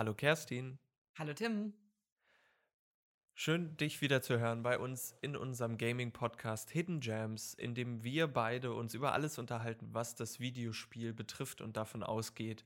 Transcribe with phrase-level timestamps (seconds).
[0.00, 0.78] Hallo Kerstin.
[1.18, 1.74] Hallo Tim.
[3.34, 8.26] Schön, dich wieder zu hören bei uns in unserem Gaming-Podcast Hidden Gems, in dem wir
[8.26, 12.64] beide uns über alles unterhalten, was das Videospiel betrifft und davon ausgeht.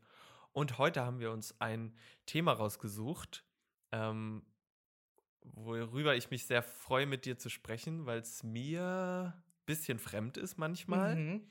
[0.52, 1.92] Und heute haben wir uns ein
[2.24, 3.42] Thema rausgesucht,
[3.90, 4.44] ähm,
[5.42, 10.36] worüber ich mich sehr freue, mit dir zu sprechen, weil es mir ein bisschen fremd
[10.36, 11.16] ist manchmal.
[11.16, 11.48] Mhm.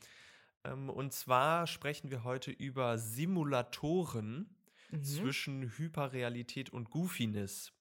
[0.63, 4.55] Ähm, und zwar sprechen wir heute über Simulatoren
[4.93, 5.33] Mhm.
[5.33, 7.73] zwischen Hyperrealität und Goofiness.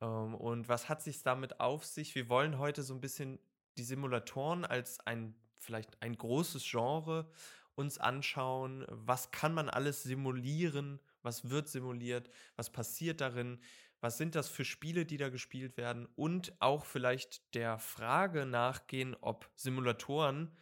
[0.00, 2.14] Ähm, und was hat sich damit auf sich?
[2.14, 3.38] Wir wollen heute so ein bisschen
[3.78, 7.30] die Simulatoren als ein vielleicht ein großes Genre
[7.74, 8.84] uns anschauen.
[8.88, 11.00] Was kann man alles simulieren?
[11.22, 12.30] Was wird simuliert?
[12.56, 13.60] Was passiert darin?
[14.00, 16.06] Was sind das für Spiele, die da gespielt werden?
[16.14, 20.54] Und auch vielleicht der Frage nachgehen, ob Simulatoren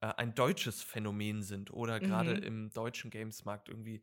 [0.00, 2.34] äh, ein deutsches Phänomen sind oder gerade Mhm.
[2.34, 4.02] im deutschen Gamesmarkt irgendwie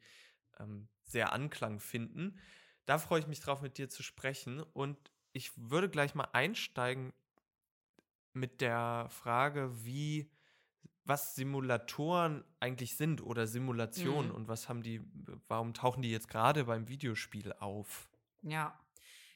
[0.60, 2.40] ähm, sehr Anklang finden.
[2.86, 4.62] Da freue ich mich drauf, mit dir zu sprechen.
[4.62, 4.98] Und
[5.34, 7.14] ich würde gleich mal einsteigen
[8.34, 10.32] mit der Frage, wie,
[11.06, 14.36] was Simulatoren eigentlich sind oder Simulationen Mhm.
[14.36, 15.02] und was haben die,
[15.48, 18.10] warum tauchen die jetzt gerade beim Videospiel auf?
[18.42, 18.78] Ja.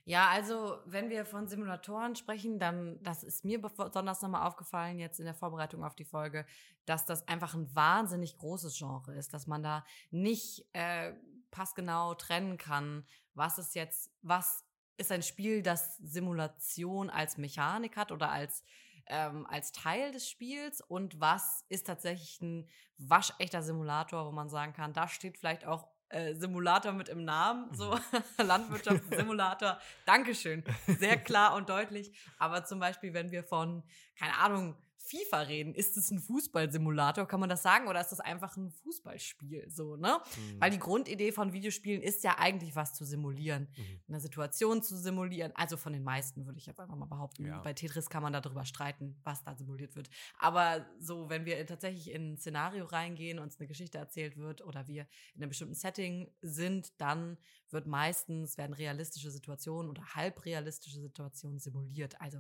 [0.06, 5.20] Ja, also wenn wir von Simulatoren sprechen, dann, das ist mir besonders nochmal aufgefallen jetzt
[5.20, 6.46] in der Vorbereitung auf die Folge,
[6.86, 11.14] dass das einfach ein wahnsinnig großes Genre ist, dass man da nicht äh,
[11.54, 14.66] passgenau trennen kann, was ist jetzt, was
[14.98, 18.64] ist ein Spiel, das Simulation als Mechanik hat oder als
[19.08, 24.74] ähm, als Teil des Spiels und was ist tatsächlich ein waschechter Simulator, wo man sagen
[24.74, 28.00] kann, da steht vielleicht auch äh, Simulator mit im Namen, so
[28.38, 29.80] Landwirtschaftssimulator.
[30.06, 30.64] Dankeschön.
[30.88, 32.16] Sehr klar und deutlich.
[32.38, 33.84] Aber zum Beispiel, wenn wir von,
[34.18, 37.88] keine Ahnung, FIFA reden, ist es ein Fußballsimulator, kann man das sagen?
[37.88, 39.70] Oder ist das einfach ein Fußballspiel?
[39.70, 40.20] So, ne?
[40.36, 40.62] Hm.
[40.62, 44.02] Weil die Grundidee von Videospielen ist ja eigentlich was zu simulieren, Mhm.
[44.08, 45.52] eine Situation zu simulieren.
[45.56, 47.46] Also von den meisten würde ich jetzt einfach mal behaupten.
[47.46, 47.60] Ja.
[47.62, 50.10] Bei Tetris kann man darüber streiten, was da simuliert wird.
[50.40, 54.88] Aber so, wenn wir tatsächlich in ein Szenario reingehen, uns eine Geschichte erzählt wird oder
[54.88, 57.38] wir in einem bestimmten Setting sind, dann
[57.70, 62.20] wird meistens werden realistische Situationen oder halbrealistische Situationen simuliert.
[62.22, 62.40] Also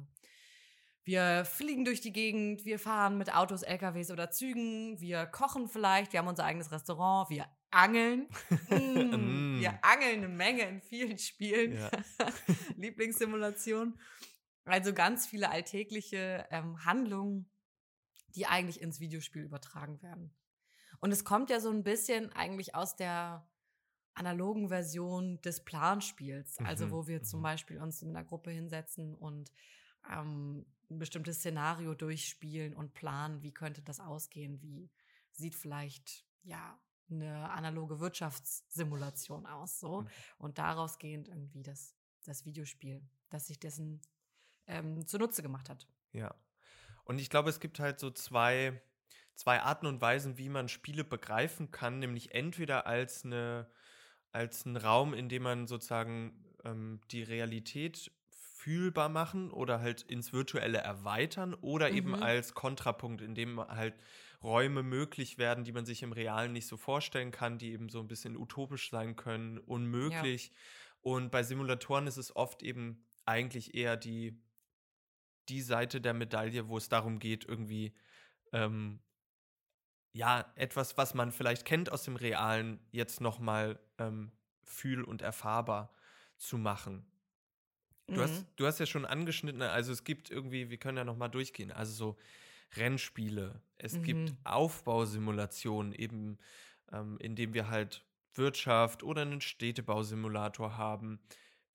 [1.05, 6.13] wir fliegen durch die Gegend, wir fahren mit Autos, LKWs oder Zügen, wir kochen vielleicht,
[6.13, 8.27] wir haben unser eigenes Restaurant, wir angeln.
[8.69, 9.61] Mm, Mm.
[9.61, 11.73] wir angeln eine Menge in vielen Spielen.
[11.73, 11.91] Ja.
[12.77, 13.99] Lieblingssimulation.
[14.65, 17.49] Also ganz viele alltägliche ähm, Handlungen,
[18.29, 20.33] die eigentlich ins Videospiel übertragen werden.
[20.99, 23.47] Und es kommt ja so ein bisschen eigentlich aus der
[24.13, 27.43] analogen Version des Planspiels, also Mhm, wo wir zum mhm.
[27.43, 29.51] Beispiel uns in einer Gruppe hinsetzen und
[30.11, 34.89] ähm, ein bestimmtes Szenario durchspielen und planen, wie könnte das ausgehen, wie
[35.31, 40.07] sieht vielleicht ja eine analoge Wirtschaftssimulation aus, so Mhm.
[40.37, 44.01] und daraus gehend irgendwie das, das Videospiel, das sich dessen
[44.67, 45.87] ähm, zunutze gemacht hat.
[46.11, 46.33] Ja.
[47.03, 48.81] Und ich glaube, es gibt halt so zwei,
[49.35, 53.69] zwei Arten und Weisen, wie man Spiele begreifen kann, nämlich entweder als eine,
[54.31, 58.11] als einen Raum, in dem man sozusagen ähm, die Realität
[58.63, 62.23] fühlbar machen oder halt ins Virtuelle erweitern oder eben Mhm.
[62.23, 63.95] als Kontrapunkt, in dem halt
[64.41, 67.99] Räume möglich werden, die man sich im Realen nicht so vorstellen kann, die eben so
[67.99, 70.51] ein bisschen utopisch sein können, unmöglich.
[71.01, 74.41] Und bei Simulatoren ist es oft eben eigentlich eher die,
[75.49, 77.93] die Seite der Medaille, wo es darum geht, irgendwie,
[78.53, 79.01] ähm,
[80.13, 84.31] ja, etwas, was man vielleicht kennt aus dem Realen, jetzt nochmal ähm,
[84.63, 85.93] fühl- und erfahrbar
[86.37, 87.12] zu machen.
[88.11, 88.53] Du, hast, Mhm.
[88.57, 91.93] du hast ja schon angeschnitten, also es gibt irgendwie, wir können ja nochmal durchgehen, also
[91.93, 92.17] so
[92.77, 94.37] Rennspiele, es gibt Mhm.
[94.43, 96.37] Aufbausimulationen, eben
[96.91, 98.05] ähm, indem wir halt
[98.35, 101.21] Wirtschaft oder einen Städtebausimulator haben.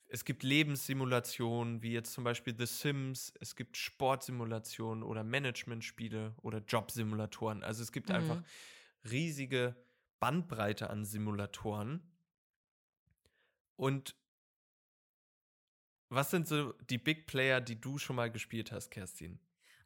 [0.06, 6.58] Es gibt Lebenssimulationen, wie jetzt zum Beispiel The Sims, es gibt Sportsimulationen oder Managementspiele oder
[6.60, 7.62] Jobsimulatoren.
[7.64, 8.48] Also es gibt einfach Mhm.
[9.08, 9.76] riesige
[10.20, 12.12] Bandbreite an Simulatoren.
[13.76, 14.16] Und
[16.08, 19.38] was sind so die Big Player, die du schon mal gespielt hast, Kerstin?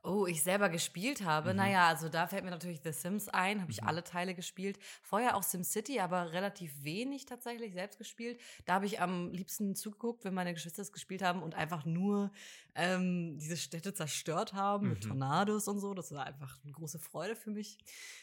[0.05, 1.51] Oh, ich selber gespielt habe.
[1.51, 1.57] Mhm.
[1.59, 3.87] Naja, also da fällt mir natürlich The Sims ein, habe ich Mhm.
[3.87, 4.77] alle Teile gespielt.
[5.01, 8.41] Vorher auch SimCity, aber relativ wenig tatsächlich selbst gespielt.
[8.65, 12.33] Da habe ich am liebsten zugeguckt, wenn meine Geschwister es gespielt haben und einfach nur
[12.75, 15.09] ähm, diese Städte zerstört haben mit Mhm.
[15.11, 15.95] Tornados und so.
[15.95, 17.79] Das war einfach eine große Freude für mich.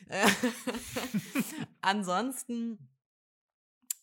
[0.10, 0.28] Äh,
[1.82, 2.78] Ansonsten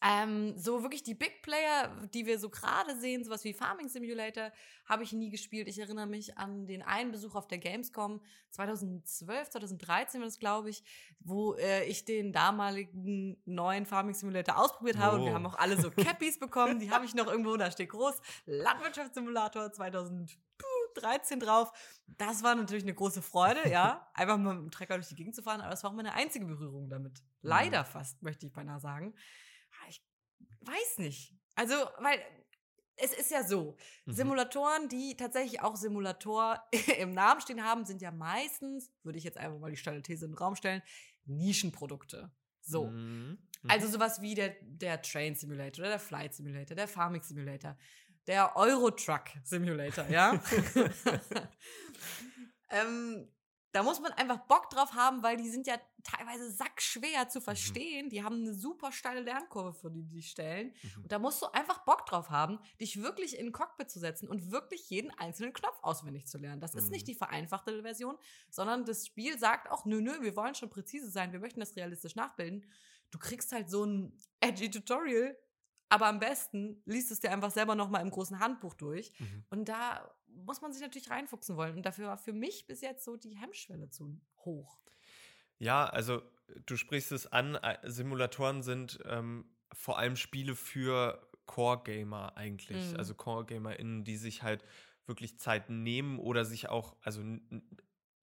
[0.07, 4.53] Ähm, so wirklich die Big Player, die wir so gerade sehen, sowas wie Farming Simulator,
[4.85, 5.67] habe ich nie gespielt.
[5.67, 8.21] Ich erinnere mich an den einen Besuch auf der Gamescom
[8.51, 10.85] 2012, 2013 war das, glaube ich,
[11.19, 15.17] wo äh, ich den damaligen neuen Farming Simulator ausprobiert habe.
[15.17, 15.21] Oh.
[15.21, 16.79] Und wir haben auch alle so Cappies bekommen.
[16.79, 18.15] Die habe ich noch irgendwo, da steht groß
[18.45, 21.73] Landwirtschaftssimulator 2013 drauf.
[22.07, 25.35] Das war natürlich eine große Freude, ja, einfach mal mit dem Trecker durch die Gegend
[25.35, 27.25] zu fahren, aber das war auch meine einzige Berührung damit.
[27.43, 29.15] Leider fast, möchte ich beinahe sagen.
[30.61, 31.35] Weiß nicht.
[31.55, 32.21] Also, weil
[32.97, 34.13] es ist ja so, mhm.
[34.13, 36.63] Simulatoren, die tatsächlich auch Simulator
[36.99, 40.25] im Namen stehen haben, sind ja meistens, würde ich jetzt einfach mal die steile These
[40.25, 40.83] in den Raum stellen,
[41.27, 42.31] Nischenprodukte.
[42.63, 42.87] So.
[42.87, 43.39] Mhm.
[43.63, 43.71] Mhm.
[43.71, 47.77] Also sowas wie der, der Train Simulator oder der Flight Simulator, der Farming Simulator,
[48.27, 50.33] der Eurotruck Simulator, ja.
[52.71, 53.29] ähm,
[53.77, 57.45] da muss man einfach Bock drauf haben, weil die sind ja teilweise sackschwer zu mhm.
[57.45, 58.07] verstehen.
[58.07, 58.09] Mhm.
[58.11, 60.69] Die haben eine super steile Lernkurve, für die die stellen.
[60.69, 61.03] Mhm.
[61.03, 64.29] Und da musst du einfach Bock drauf haben, dich wirklich in ein Cockpit zu setzen
[64.29, 66.59] und wirklich jeden einzelnen Knopf auswendig zu lernen.
[66.63, 66.79] Das mhm.
[66.79, 67.13] ist nicht mhm.
[67.13, 68.17] die vereinfachte Version,
[68.49, 71.77] sondern das Spiel sagt auch, nö, nö, wir wollen schon präzise sein, wir möchten das
[71.77, 72.65] realistisch nachbilden.
[73.11, 75.37] Du kriegst halt so ein edgy Tutorial,
[75.91, 79.13] aber am besten liest es dir einfach selber nochmal im großen Handbuch durch.
[79.19, 79.45] Mhm.
[79.51, 81.77] Und da muss man sich natürlich reinfuchsen wollen.
[81.77, 84.79] Und dafür war für mich bis jetzt so die Hemmschwelle zu hoch.
[85.59, 86.23] Ja, also
[86.67, 92.93] du sprichst es an, äh, Simulatoren sind ähm, vor allem Spiele für Core-Gamer eigentlich.
[92.93, 92.97] Mhm.
[92.97, 94.65] Also Core-GamerInnen, die sich halt
[95.07, 97.23] wirklich Zeit nehmen oder sich auch, also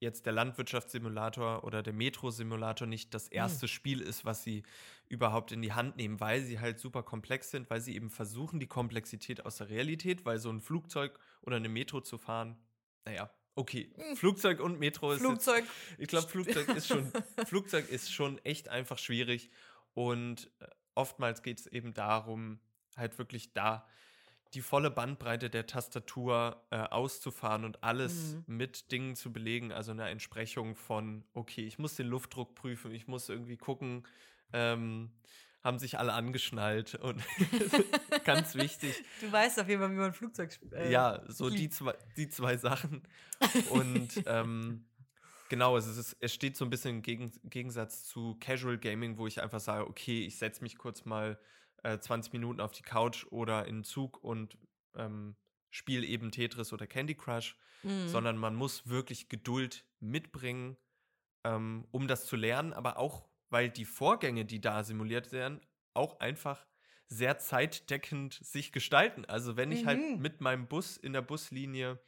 [0.03, 3.37] jetzt der Landwirtschaftssimulator oder der Metro-Simulator nicht das hm.
[3.37, 3.69] erste mhm.
[3.69, 4.63] Spiel ist, was sie
[5.09, 8.59] überhaupt in die Hand nehmen, weil sie halt super komplex sind, weil sie eben versuchen,
[8.59, 12.57] die Komplexität aus der Realität, weil so ein Flugzeug oder eine Metro zu fahren,
[13.05, 14.15] naja, okay, hm.
[14.15, 15.21] Flugzeug und Metro ist.
[15.21, 15.63] Flugzeug.
[15.63, 17.11] Jetzt, ich glaube, Flugzeug ist schon,
[17.45, 19.49] Flugzeug ist schon echt einfach schwierig
[19.93, 22.59] und äh, oftmals geht es eben darum,
[22.95, 23.87] halt wirklich da
[24.53, 28.57] die volle Bandbreite der Tastatur äh, auszufahren und alles mhm.
[28.57, 33.07] mit Dingen zu belegen, also eine Entsprechung von, okay, ich muss den Luftdruck prüfen, ich
[33.07, 34.05] muss irgendwie gucken,
[34.51, 35.11] ähm,
[35.63, 37.23] haben sich alle angeschnallt und
[38.25, 39.01] ganz wichtig.
[39.21, 42.27] Du weißt auf jeden Fall, wie man ein Flugzeug äh, Ja, so die zwei, die
[42.27, 43.01] zwei Sachen.
[43.69, 44.85] Und ähm,
[45.49, 49.25] genau, es, ist, es steht so ein bisschen im Gegen, Gegensatz zu Casual Gaming, wo
[49.25, 51.39] ich einfach sage, okay, ich setze mich kurz mal
[51.83, 54.57] äh, 20 Minuten auf die Couch oder in den Zug und
[54.95, 55.35] ähm,
[55.69, 58.07] spiele eben Tetris oder Candy Crush, mhm.
[58.07, 60.77] sondern man muss wirklich Geduld mitbringen,
[61.43, 65.61] ähm, um das zu lernen, aber auch, weil die Vorgänge, die da simuliert werden,
[65.93, 66.65] auch einfach
[67.07, 69.25] sehr zeitdeckend sich gestalten.
[69.25, 70.11] Also wenn ich halt mhm.
[70.11, 71.99] halt mit meinem Bus in der Buslinie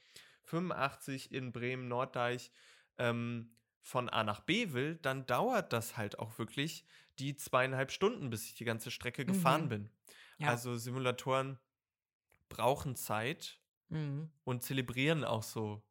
[0.46, 2.52] 85 in Bremen-Norddeich
[2.98, 6.86] ähm, von A nach B will, dann dauert das halt auch wirklich
[7.20, 9.28] die zweieinhalb Stunden, bis ich die ganze Strecke mhm.
[9.28, 9.92] gefahren bin.
[10.40, 10.50] Ja.
[10.50, 11.60] Also Simulatoren
[12.50, 13.60] brauchen Zeit
[13.90, 14.32] mhm.
[14.44, 15.84] und zelebrieren auch so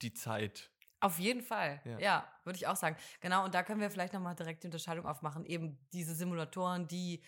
[0.00, 0.70] die Zeit.
[1.00, 2.96] Auf jeden Fall, ja, ja würde ich auch sagen.
[3.20, 5.44] Genau, und da können wir vielleicht nochmal direkt die Unterscheidung aufmachen.
[5.44, 7.22] Eben diese Simulatoren, die,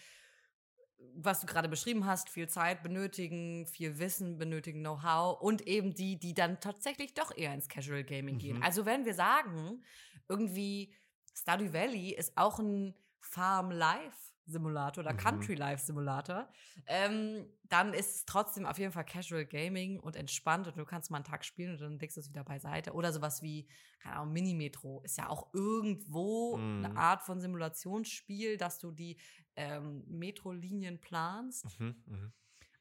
[1.14, 6.18] was du gerade beschrieben hast, viel Zeit benötigen, viel Wissen benötigen, Know-how und eben die,
[6.18, 8.38] die dann tatsächlich doch eher ins Casual Gaming mhm.
[8.38, 8.62] gehen.
[8.62, 9.82] Also wenn wir sagen,
[10.28, 10.94] irgendwie
[11.34, 15.18] Stardew Valley ist auch ein Farm Life Simulator oder mhm.
[15.18, 16.48] Country Life Simulator,
[16.86, 21.10] ähm, dann ist es trotzdem auf jeden Fall Casual Gaming und entspannt und du kannst
[21.10, 22.92] mal einen Tag spielen und dann legst du es wieder beiseite.
[22.92, 23.66] Oder sowas wie,
[24.00, 26.84] keine Ahnung, Mini-Metro ist ja auch irgendwo mhm.
[26.84, 29.16] eine Art von Simulationsspiel, dass du die
[29.56, 31.78] ähm, Metro-Linien planst.
[31.80, 32.32] Mhm, mh.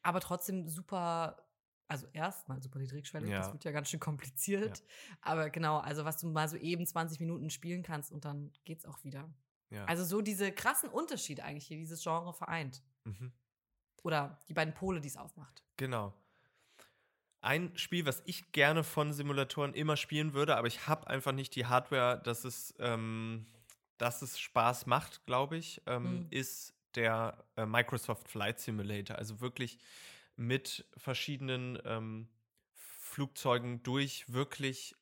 [0.02, 1.38] Aber trotzdem super
[1.88, 3.38] also erstmal super niedrigschwellig, ja.
[3.38, 4.80] das wird ja ganz schön kompliziert.
[4.80, 4.86] Ja.
[5.22, 8.86] Aber genau, also was du mal so eben 20 Minuten spielen kannst und dann geht's
[8.86, 9.30] auch wieder.
[9.74, 9.86] Ja.
[9.86, 12.84] Also so diese krassen Unterschiede eigentlich hier dieses Genre vereint.
[13.06, 13.32] Mhm.
[14.04, 15.64] Oder die beiden Pole, die es aufmacht.
[15.78, 16.14] Genau.
[17.42, 21.56] Ein Spiel, was ich gerne von Simulatoren immer spielen würde, aber ich habe einfach nicht
[21.56, 23.46] die Hardware, dass es, ähm,
[23.98, 26.28] dass es Spaß macht, glaube ich, ähm, mhm.
[26.30, 29.18] ist der äh, Microsoft Flight Simulator.
[29.18, 29.80] Also wirklich
[30.36, 32.28] mit verschiedenen ähm,
[32.74, 34.96] Flugzeugen durch wirklich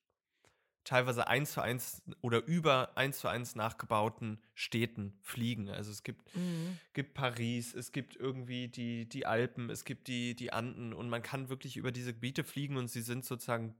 [0.83, 5.69] teilweise eins zu eins oder über eins zu eins nachgebauten Städten fliegen.
[5.69, 6.79] Also es gibt, mhm.
[6.93, 11.21] gibt Paris, es gibt irgendwie die, die Alpen, es gibt die, die Anden und man
[11.21, 13.75] kann wirklich über diese Gebiete fliegen und sie sind sozusagen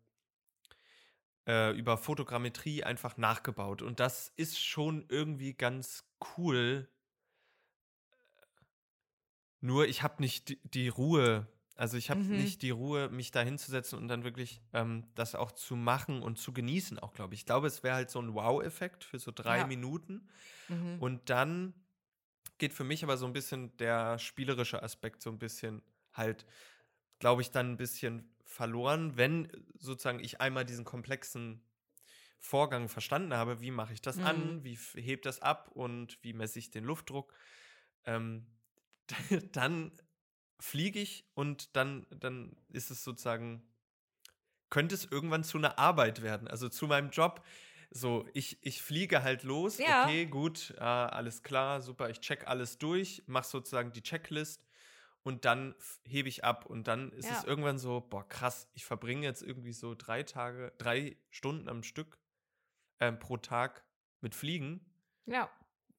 [1.48, 3.82] äh, über Fotogrammetrie einfach nachgebaut.
[3.82, 6.06] Und das ist schon irgendwie ganz
[6.38, 6.88] cool.
[9.60, 11.48] Nur ich habe nicht die, die Ruhe
[11.82, 12.38] also ich habe mhm.
[12.38, 16.38] nicht die Ruhe, mich da hinzusetzen und dann wirklich ähm, das auch zu machen und
[16.38, 17.40] zu genießen, auch glaube ich.
[17.40, 19.66] Ich glaube, es wäre halt so ein Wow-Effekt für so drei ja.
[19.66, 20.30] Minuten.
[20.70, 21.00] Mhm.
[21.00, 21.74] Und dann
[22.60, 25.82] geht für mich aber so ein bisschen der spielerische Aspekt so ein bisschen
[26.14, 26.46] halt,
[27.18, 31.64] glaube ich, dann ein bisschen verloren, wenn sozusagen ich einmal diesen komplexen
[32.40, 34.26] Vorgang verstanden habe, wie mache ich das Mhm.
[34.28, 37.34] an, wie hebt das ab und wie messe ich den Luftdruck,
[38.06, 38.46] ähm,
[39.52, 39.94] dann
[40.62, 43.64] fliege ich und dann, dann ist es sozusagen,
[44.70, 47.44] könnte es irgendwann zu einer Arbeit werden, also zu meinem Job.
[47.90, 50.04] So, ich, ich fliege halt los, Ja.
[50.06, 54.66] okay, gut, äh, alles klar, super, ich check alles durch, mache sozusagen die Checklist
[55.24, 55.76] und dann
[56.06, 57.48] hebe ich ab und dann ist es Ja.
[57.48, 62.18] irgendwann so, boah, krass, ich verbringe jetzt irgendwie so drei Tage, drei Stunden am Stück
[63.02, 63.84] ähm, pro Tag
[64.22, 64.86] mit Fliegen.
[65.26, 65.50] Ja.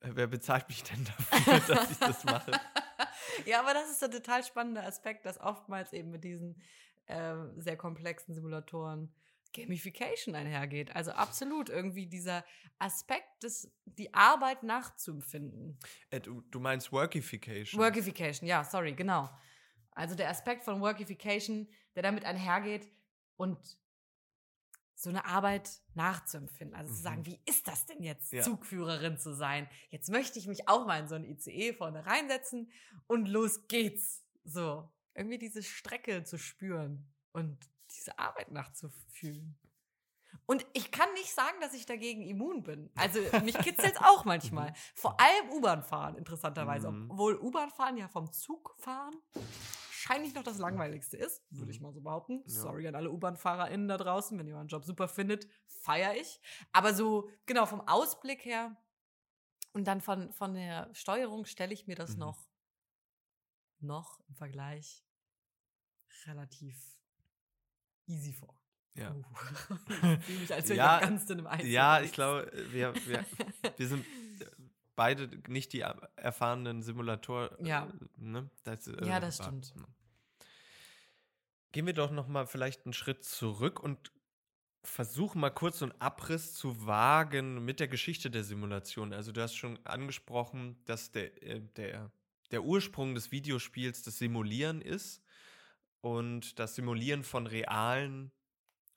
[0.01, 2.53] Äh, Wer bezahlt mich denn dafür, dass ich das mache?
[3.47, 6.61] ja, aber das ist der total spannende Aspekt, dass oftmals eben mit diesen
[7.09, 9.13] ähm, sehr komplexen Simulatoren
[9.53, 10.95] Gamification einhergeht.
[10.97, 12.45] Also absolut irgendwie dieser
[12.79, 15.79] Aspekt, des, die Arbeit nachzuempfinden.
[16.11, 17.81] Äh, du, du meinst Workification.
[17.81, 19.29] Workification, ja, sorry, genau.
[19.93, 22.89] Also der Aspekt von Workification, der damit einhergeht
[23.37, 23.59] und
[25.03, 26.77] so eine Arbeit nachzuempfinden.
[26.77, 27.03] Also zu Mhm.
[27.03, 28.43] sagen, wie ist das denn jetzt, Ja.
[28.43, 29.69] Zugführerin zu sein?
[29.91, 32.71] Jetzt möchte ich mich auch mal in so ein ICE vorne reinsetzen
[33.07, 34.23] und los geht's.
[34.45, 37.59] So, irgendwie diese Strecke zu spüren und
[37.91, 39.59] diese Arbeit nachzufühlen.
[40.47, 42.91] Und ich kann nicht sagen, dass ich dagegen immun bin.
[42.97, 44.73] Also mich kitzelt auch manchmal.
[44.95, 46.91] Vor allem U-Bahn fahren, interessanterweise.
[46.91, 47.11] Mhm.
[47.11, 49.15] Obwohl U-Bahn fahren ja vom Zug fahren
[50.03, 51.87] wahrscheinlich noch das langweiligste ist, würde ich Mhm.
[51.87, 52.43] mal so behaupten.
[52.47, 52.61] Ja.
[52.63, 56.41] Sorry an alle U-Bahn-FahrerInnen da draußen, wenn ihr euren Job super findet, feiere ich.
[56.73, 58.77] Aber so, genau, vom Ausblick her
[59.73, 62.19] und dann von, von der Steuerung stelle ich mir das Mhm.
[62.21, 62.49] noch,
[63.79, 65.05] noch im Vergleich
[66.27, 66.77] relativ
[68.07, 68.59] easy vor.
[68.95, 69.13] Ja.
[69.15, 69.23] Uh.
[70.19, 71.67] Ich fühle mich, als wäre Ja, ich ganz Eis.
[71.67, 73.25] Ja, ich glaube, wir, wir,
[73.77, 74.05] wir sind
[74.97, 77.59] beide nicht die er- erfahrenen Simulator.
[77.61, 77.89] äh, Ja.
[78.17, 78.51] Ne?
[78.65, 79.75] Das, äh, Ja, das war- stimmt.
[81.73, 84.13] Gehen wir doch noch mal vielleicht einen Schritt zurück und
[84.85, 89.13] versuchen mal kurz so einen Abriss zu wagen mit der Geschichte der Simulation.
[89.13, 92.11] Also du hast schon angesprochen, dass der, äh, der,
[92.51, 95.23] der Ursprung des Videospiels das Simulieren ist
[96.01, 98.33] und das Simulieren von realen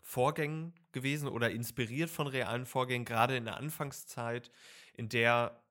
[0.02, 4.52] Vorgängen gewesen oder inspiriert von realen Vorgängen, gerade in der Anfangszeit,
[4.94, 5.64] in der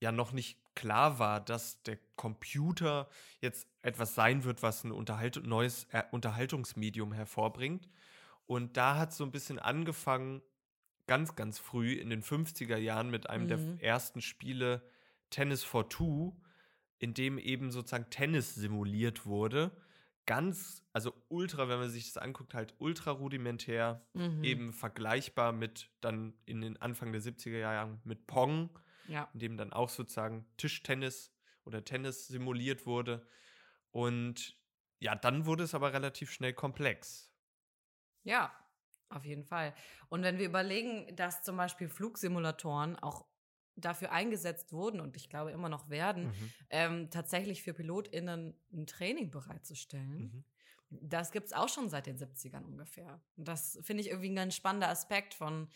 [0.00, 3.08] ja noch nicht klar war, dass der Computer
[3.40, 7.88] jetzt etwas sein wird, was ein Unterhalt neues äh, Unterhaltungsmedium hervorbringt.
[8.46, 10.42] Und da hat so ein bisschen angefangen,
[11.06, 13.48] ganz, ganz früh in den 50er Jahren mit einem Mhm.
[13.78, 14.82] der ersten Spiele
[15.30, 16.36] Tennis for Two,
[16.98, 19.70] in dem eben sozusagen Tennis simuliert wurde.
[20.26, 24.44] Ganz, also ultra, wenn man sich das anguckt, halt ultra rudimentär, Mhm.
[24.44, 28.70] eben vergleichbar mit dann in den Anfang der 70er Jahren mit Pong,
[29.04, 29.28] Ja.
[29.32, 31.32] in dem dann auch sozusagen Tischtennis
[31.64, 33.26] oder Tennis simuliert wurde.
[33.90, 34.58] Und
[35.00, 37.32] ja, dann wurde es aber relativ schnell komplex.
[38.22, 38.52] Ja,
[39.08, 39.74] auf jeden Fall.
[40.08, 43.26] Und wenn wir überlegen, dass zum Beispiel Flugsimulatoren auch
[43.76, 46.52] dafür eingesetzt wurden und ich glaube immer noch werden, Mhm.
[46.68, 50.30] ähm, tatsächlich für PilotInnen ein Training bereitzustellen.
[50.32, 50.44] Mhm.
[50.90, 53.22] Das gibt es auch schon seit den 70ern ungefähr.
[53.36, 55.68] Und das finde ich irgendwie ein ganz spannender Aspekt von,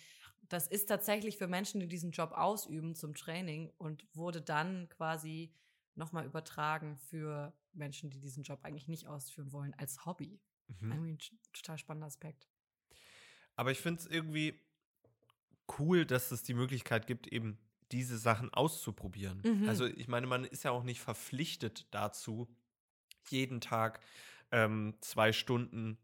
[0.49, 5.53] das ist tatsächlich für Menschen, die diesen Job ausüben, zum Training und wurde dann quasi
[5.95, 10.41] nochmal übertragen für Menschen, die diesen Job eigentlich nicht ausführen wollen, als Hobby.
[10.69, 10.93] Mhm.
[10.93, 11.19] Irgendwie ein
[11.53, 12.49] total spannender Aspekt.
[13.57, 14.61] Aber ich finde es irgendwie
[15.79, 17.59] cool, dass es die Möglichkeit gibt, eben
[17.93, 19.43] diese Sachen auszuprobieren.
[19.45, 19.69] Mhm.
[19.69, 22.49] Also ich meine, man ist ja auch nicht verpflichtet dazu,
[23.29, 24.01] jeden Tag
[24.51, 25.99] ähm, zwei Stunden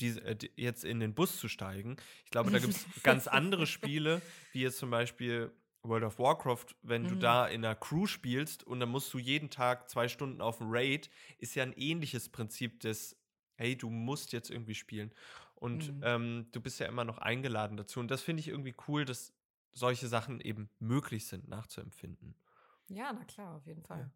[0.00, 1.96] die- jetzt in den Bus zu steigen.
[2.24, 4.22] Ich glaube, da gibt es ganz andere Spiele,
[4.52, 7.20] wie jetzt zum Beispiel World of Warcraft, wenn du Mhm.
[7.20, 10.68] da in einer Crew spielst und dann musst du jeden Tag zwei Stunden auf dem
[10.70, 13.16] Raid, ist ja ein ähnliches Prinzip des,
[13.56, 15.12] hey, du musst jetzt irgendwie spielen.
[15.54, 16.00] Und Mhm.
[16.02, 18.00] ähm, du bist ja immer noch eingeladen dazu.
[18.00, 19.32] Und das finde ich irgendwie cool, dass
[19.72, 22.34] solche Sachen eben möglich sind, nachzuempfinden.
[22.88, 24.00] Ja, na klar, auf jeden Fall.
[24.00, 24.10] Ja,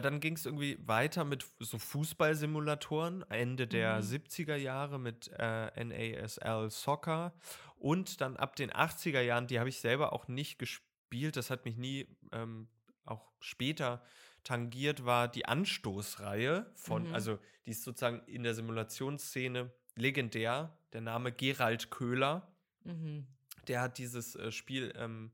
[0.00, 4.02] dann ging es irgendwie weiter mit so Fußballsimulatoren, Ende der Mhm.
[4.06, 7.32] 70er Jahre mit äh, NASL Soccer
[7.76, 11.64] und dann ab den 80er Jahren, die habe ich selber auch nicht gespielt, das hat
[11.64, 12.68] mich nie ähm,
[13.06, 14.02] auch später
[14.44, 17.14] tangiert, war die Anstoßreihe von, Mhm.
[17.14, 22.52] also die ist sozusagen in der Simulationsszene legendär, der Name Gerald Köhler
[22.84, 23.26] Mhm.
[23.66, 25.32] der hat dieses äh, Spiel ähm,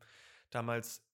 [0.51, 1.05] damals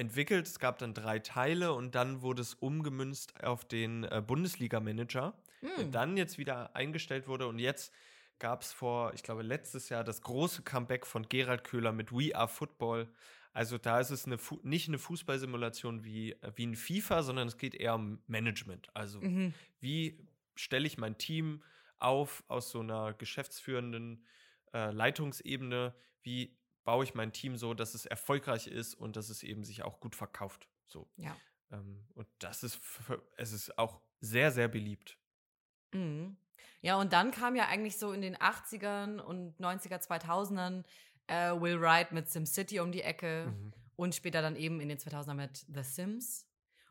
[0.00, 0.46] entwickelt.
[0.48, 5.34] Es gab dann drei Teile und dann wurde es umgemünzt auf den äh, Bundesliga-Manager,
[5.76, 5.92] der Mhm.
[5.92, 7.46] dann jetzt wieder eingestellt wurde.
[7.46, 7.92] Und jetzt
[8.38, 12.34] gab es vor, ich glaube, letztes Jahr das große Comeback von Gerald Köhler mit We
[12.34, 13.08] Are Football.
[13.52, 17.58] Also da ist es eine nicht eine Fußballsimulation wie, äh, wie ein FIFA, sondern es
[17.58, 18.88] geht eher um Management.
[18.94, 19.54] Also Mhm.
[19.80, 20.26] wie
[20.56, 21.62] stelle ich mein Team
[21.98, 24.24] auf aus so einer geschäftsführenden
[24.72, 25.94] äh, Leitungsebene?
[26.22, 29.82] Wie baue ich mein Team so, dass es erfolgreich ist und dass es eben sich
[29.82, 30.68] auch gut verkauft?
[30.86, 31.08] So.
[31.16, 31.36] Ja.
[31.70, 35.18] Ähm, und das ist, für, es ist auch sehr, sehr beliebt.
[35.92, 36.36] Mhm.
[36.82, 40.84] Ja, und dann kam ja eigentlich so in den 80ern und 90er, 2000ern
[41.26, 43.72] äh, Will Wright mit SimCity um die Ecke Mhm.
[43.96, 46.46] und später dann eben in den 2000ern mit The Sims.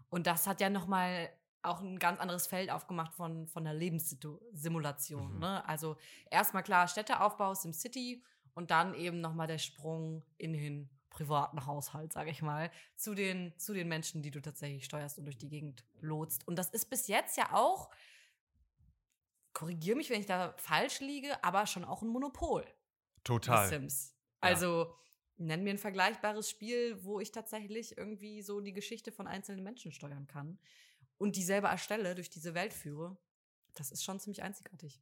[0.10, 1.29] Und das hat ja nochmal
[1.62, 5.34] auch ein ganz anderes Feld aufgemacht von, von der Lebenssimulation.
[5.34, 5.39] Mhm.
[5.39, 5.67] Ne?
[5.67, 5.98] Also
[6.31, 8.24] erstmal klar Städteaufbau, SimCity
[8.60, 13.58] und dann eben nochmal der Sprung in den privaten Haushalt, sage ich mal, zu den,
[13.58, 16.46] zu den Menschen, die du tatsächlich steuerst und durch die Gegend lotst.
[16.46, 17.89] Und das ist bis jetzt ja auch,
[19.54, 22.66] korrigiere mich, wenn ich da falsch liege, aber schon auch ein Monopol.
[23.24, 23.70] Total.
[23.70, 24.13] Sims.
[24.44, 24.50] Ja.
[24.50, 24.94] Also
[25.38, 29.94] nenn mir ein vergleichbares Spiel, wo ich tatsächlich irgendwie so die Geschichte von einzelnen Menschen
[29.94, 30.60] steuern kann
[31.18, 33.18] und die selber erstelle, durch diese Welt führe.
[33.75, 35.01] Das ist schon ziemlich einzigartig.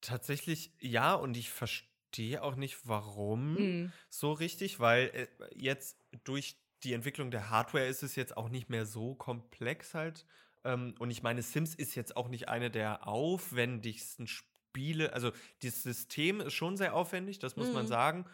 [0.00, 1.97] Tatsächlich ja, und ich verstehe
[2.38, 3.92] auch nicht, warum Mhm.
[4.10, 8.70] so richtig, weil äh, jetzt durch die Entwicklung der Hardware ist es jetzt auch nicht
[8.70, 10.26] mehr so komplex halt.
[10.64, 15.12] Ähm, und ich meine, Sims ist jetzt auch nicht eine der aufwendigsten Spiele.
[15.12, 17.88] Also das System ist schon sehr aufwendig, das muss man Mhm.
[17.88, 18.26] sagen.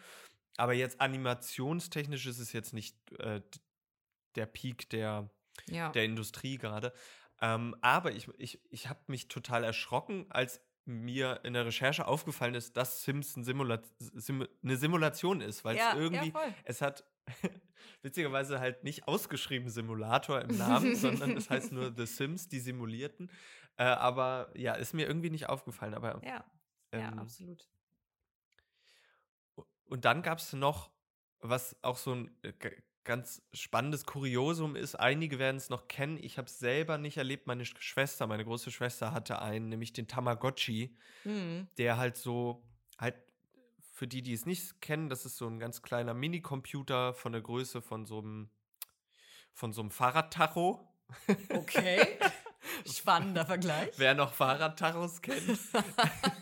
[0.57, 3.41] Aber jetzt animationstechnisch ist es jetzt nicht äh,
[4.35, 5.29] der Peak der,
[5.67, 5.89] Ja.
[5.91, 6.93] der Industrie gerade.
[7.41, 12.53] Ähm, aber ich, ich, ich habe mich total erschrocken, als mir in der Recherche aufgefallen
[12.53, 16.81] ist, dass Sims ein Simula Sim eine Simulation ist, weil es ja, irgendwie, ja, es
[16.81, 17.03] hat
[18.01, 23.31] witzigerweise halt nicht ausgeschrieben Simulator im Namen, sondern es heißt nur The Sims, die simulierten.
[23.77, 25.95] Äh, aber ja, ist mir irgendwie nicht aufgefallen.
[25.95, 26.45] Aber Ja,
[26.93, 27.67] ja, ähm, absolut.
[29.85, 30.91] und dann gab es noch,
[31.39, 32.53] was auch so ein äh,
[33.05, 34.95] ganz spannendes Kuriosum ist.
[34.95, 36.17] Einige werden es noch kennen.
[36.21, 37.47] Ich habe es selber nicht erlebt.
[37.47, 41.67] Meine Sch- Schwester, meine große Schwester hatte einen, nämlich den Tamagotchi, Mhm.
[41.77, 42.63] der halt so,
[42.97, 43.15] halt
[43.93, 47.41] für die, die es nicht kennen, das ist so ein ganz kleiner Minicomputer von der
[47.41, 48.49] Größe von so einem,
[49.53, 50.85] von so einem Fahrradtacho.
[51.49, 52.05] Okay.
[52.91, 53.91] Spannender Vergleich.
[53.97, 55.39] Wer noch Fahrradtachos kennt.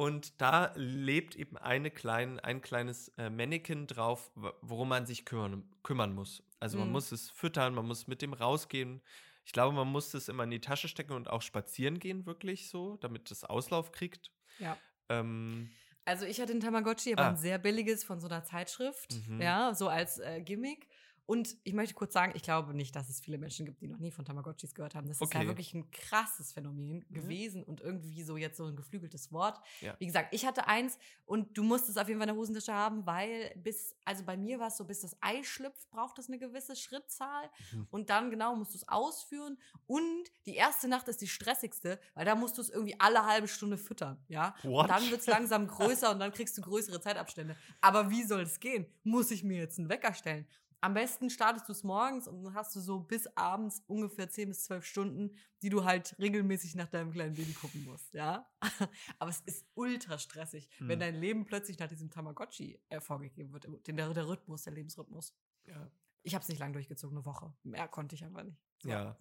[0.00, 4.30] Und da lebt eben eine klein, ein kleines äh, Mannequin drauf,
[4.62, 6.42] worum man sich kümmern, kümmern muss.
[6.58, 6.92] Also man Mhm.
[6.92, 9.02] muss es füttern, man muss mit dem rausgehen.
[9.44, 12.68] Ich glaube, man muss es immer in die Tasche stecken und auch spazieren gehen, wirklich
[12.70, 14.30] so, damit es Auslauf kriegt.
[14.58, 14.80] Ja.
[15.10, 17.28] Ähm, Also ich hatte ein Tamagotchi, aber Ah.
[17.28, 19.40] ein sehr billiges von so einer Zeitschrift, Mhm.
[19.40, 20.88] ja, so als äh, Gimmick.
[21.30, 23.98] Und ich möchte kurz sagen, ich glaube nicht, dass es viele Menschen gibt, die noch
[24.00, 25.06] nie von Tamagotchis gehört haben.
[25.06, 25.46] Das ist ja Okay.
[25.46, 29.60] wirklich ein krasses Phänomen gewesen und irgendwie so jetzt so ein geflügeltes Wort.
[29.80, 29.94] Ja.
[30.00, 32.72] Wie gesagt, ich hatte eins und du musst es auf jeden Fall in der Hosentasche
[32.74, 36.26] haben, weil bis, also bei mir war es so, bis das Ei schlüpft, braucht es
[36.26, 37.86] eine gewisse Schrittzahl Mhm.
[37.92, 42.24] und dann genau musst du es ausführen und die erste Nacht ist die stressigste, weil
[42.24, 44.56] da musst du es irgendwie alle halbe Stunde füttern, ja.
[44.64, 44.82] What?
[44.86, 47.54] Und dann wird es langsam größer und dann kriegst du größere Zeitabstände.
[47.80, 48.86] Aber wie soll es gehen?
[49.04, 50.44] Muss ich mir jetzt einen Wecker stellen?
[50.82, 54.48] Am besten startest du es morgens und dann hast du so bis abends ungefähr 10
[54.48, 58.48] bis 12 Stunden, die du halt regelmäßig nach deinem kleinen Baby gucken musst, ja?
[59.18, 61.00] Aber es ist ultra stressig, wenn Hm.
[61.00, 65.34] dein Leben plötzlich nach diesem Tamagotchi äh, vorgegeben wird, der, der Rhythmus, der Lebensrhythmus.
[65.66, 65.90] ja.
[66.22, 67.54] Ich habe es nicht lang durchgezogen, eine Woche.
[67.62, 68.58] Mehr konnte ich einfach nicht.
[68.84, 69.16] War- Ja.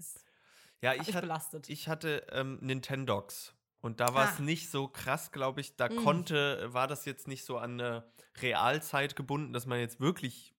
[0.82, 1.70] ja, hat ich hatte, belastet.
[1.70, 3.54] Ich hatte ähm, Nintendogs.
[3.80, 4.42] Und da war es Ah.
[4.42, 5.78] nicht so krass, glaube ich.
[5.78, 5.96] Da Mm.
[6.04, 10.59] konnte, war das jetzt nicht so an eine Realzeit gebunden, dass man jetzt wirklich, wirk-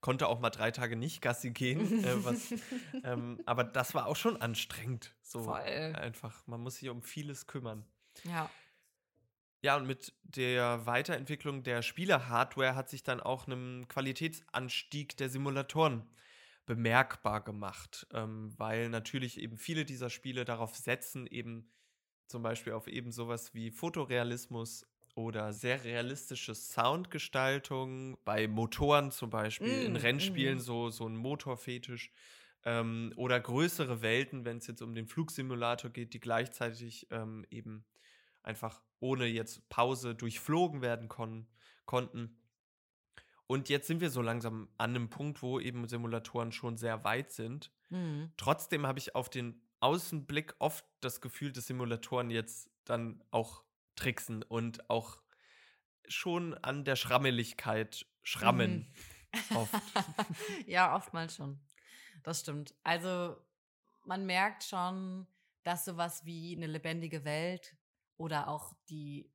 [0.00, 2.04] konnte auch mal drei Tage nicht Gassi gehen.
[2.04, 2.54] äh, was,
[3.04, 5.14] ähm, aber das war auch schon anstrengend.
[5.22, 5.60] So Voll.
[5.60, 6.46] einfach.
[6.46, 7.84] Man muss sich um vieles kümmern.
[8.24, 8.50] ja.
[9.60, 16.08] Ja, und mit der Weiterentwicklung der Spieler-Hardware hat sich dann auch ein Qualitätsanstieg der Simulatoren
[16.64, 21.72] bemerkbar gemacht, ähm, weil natürlich eben viele dieser Spiele darauf setzen, eben
[22.28, 24.86] zum Beispiel auf eben sowas wie Fotorealismus
[25.18, 30.62] oder sehr realistische Soundgestaltung, bei Motoren zum Beispiel, in Mm, Rennspielen mhm.
[30.62, 32.12] so, so ein Motorfetisch
[32.64, 37.84] ähm, oder größere Welten, wenn es jetzt um den Flugsimulator geht, die gleichzeitig ähm, eben
[38.44, 41.48] einfach ohne jetzt Pause durchflogen werden kon
[41.84, 42.38] konnten.
[43.48, 47.32] Und jetzt sind wir so langsam an einem Punkt, wo eben Simulatoren schon sehr weit
[47.32, 47.72] sind.
[47.88, 48.30] Mhm.
[48.36, 53.64] Trotzdem habe ich auf den Außenblick oft das Gefühl, dass Simulatoren jetzt dann auch
[53.98, 55.18] tricksen und auch
[56.08, 58.86] schon an der Schrammeligkeit schrammen.
[59.54, 59.74] Oft.
[60.66, 61.60] ja, oftmals schon.
[62.22, 62.74] Das stimmt.
[62.82, 63.36] Also
[64.04, 65.26] man merkt schon,
[65.62, 67.76] dass sowas wie eine lebendige Welt
[68.16, 69.30] oder auch die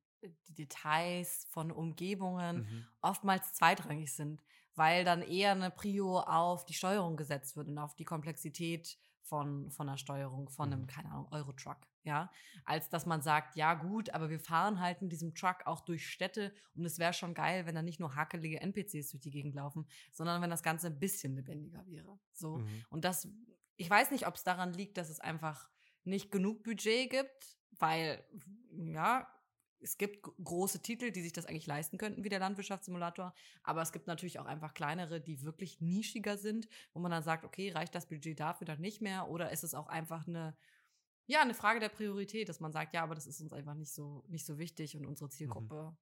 [0.48, 2.86] die Details von Umgebungen Mhm.
[3.02, 4.42] oftmals zweitrangig sind,
[4.74, 9.70] weil dann eher eine Prio auf die Steuerung gesetzt wird und auf die Komplexität von,
[9.70, 10.86] von der Steuerung von einem, Mhm.
[10.86, 12.30] keine Ahnung, Eurotruck, ja,
[12.64, 16.06] als dass man sagt, ja gut, aber wir fahren halt mit diesem Truck auch durch
[16.06, 19.54] Städte und es wäre schon geil, wenn da nicht nur hakelige NPCs durch die Gegend
[19.54, 22.18] laufen, sondern wenn das Ganze ein bisschen lebendiger wäre.
[22.32, 22.58] So.
[22.58, 22.84] Mhm.
[22.90, 23.26] Und das,
[23.76, 25.70] ich weiß nicht, ob es daran liegt, dass es einfach
[26.04, 28.22] nicht genug Budget gibt, weil,
[28.76, 29.26] ja,
[29.80, 33.34] es gibt große Titel, die sich das eigentlich leisten könnten, wie der Landwirtschaftssimulator.
[33.62, 37.44] Aber es gibt natürlich auch einfach kleinere, die wirklich nischiger sind, wo man dann sagt,
[37.44, 39.28] okay, reicht das Budget dafür dann nicht mehr?
[39.28, 40.56] Oder ist es auch einfach eine,
[41.26, 43.92] ja, eine Frage der Priorität, dass man sagt, ja, aber das ist uns einfach nicht
[43.92, 45.96] so, nicht so wichtig und unsere Zielgruppe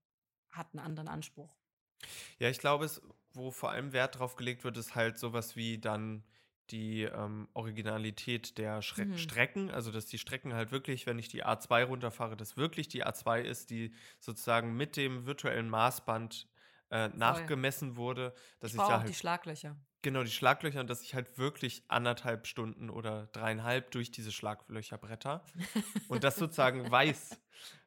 [0.51, 1.57] hat einen anderen Anspruch.
[2.39, 3.01] Ja, ich glaube, es,
[3.33, 6.25] wo vor allem Wert drauf gelegt wird, ist halt sowas wie dann
[6.71, 9.19] die ähm, Originalität der Schre Mhm.
[9.19, 9.71] Strecken.
[9.71, 13.41] Also, dass die Strecken halt wirklich, wenn ich die A2 runterfahre, dass wirklich die A2
[13.43, 16.49] ist, die sozusagen mit dem virtuellen Maßband
[16.91, 18.35] äh, nachgemessen wurde.
[18.61, 19.77] Dass Ich ich, da auch die halt, Schlaglöcher.
[20.03, 24.99] genau, die Schlaglöcher und dass ich halt wirklich anderthalb Stunden oder dreieinhalb durch diese Schlaglöcher
[24.99, 25.45] bretter
[26.09, 27.41] und das sozusagen weiß.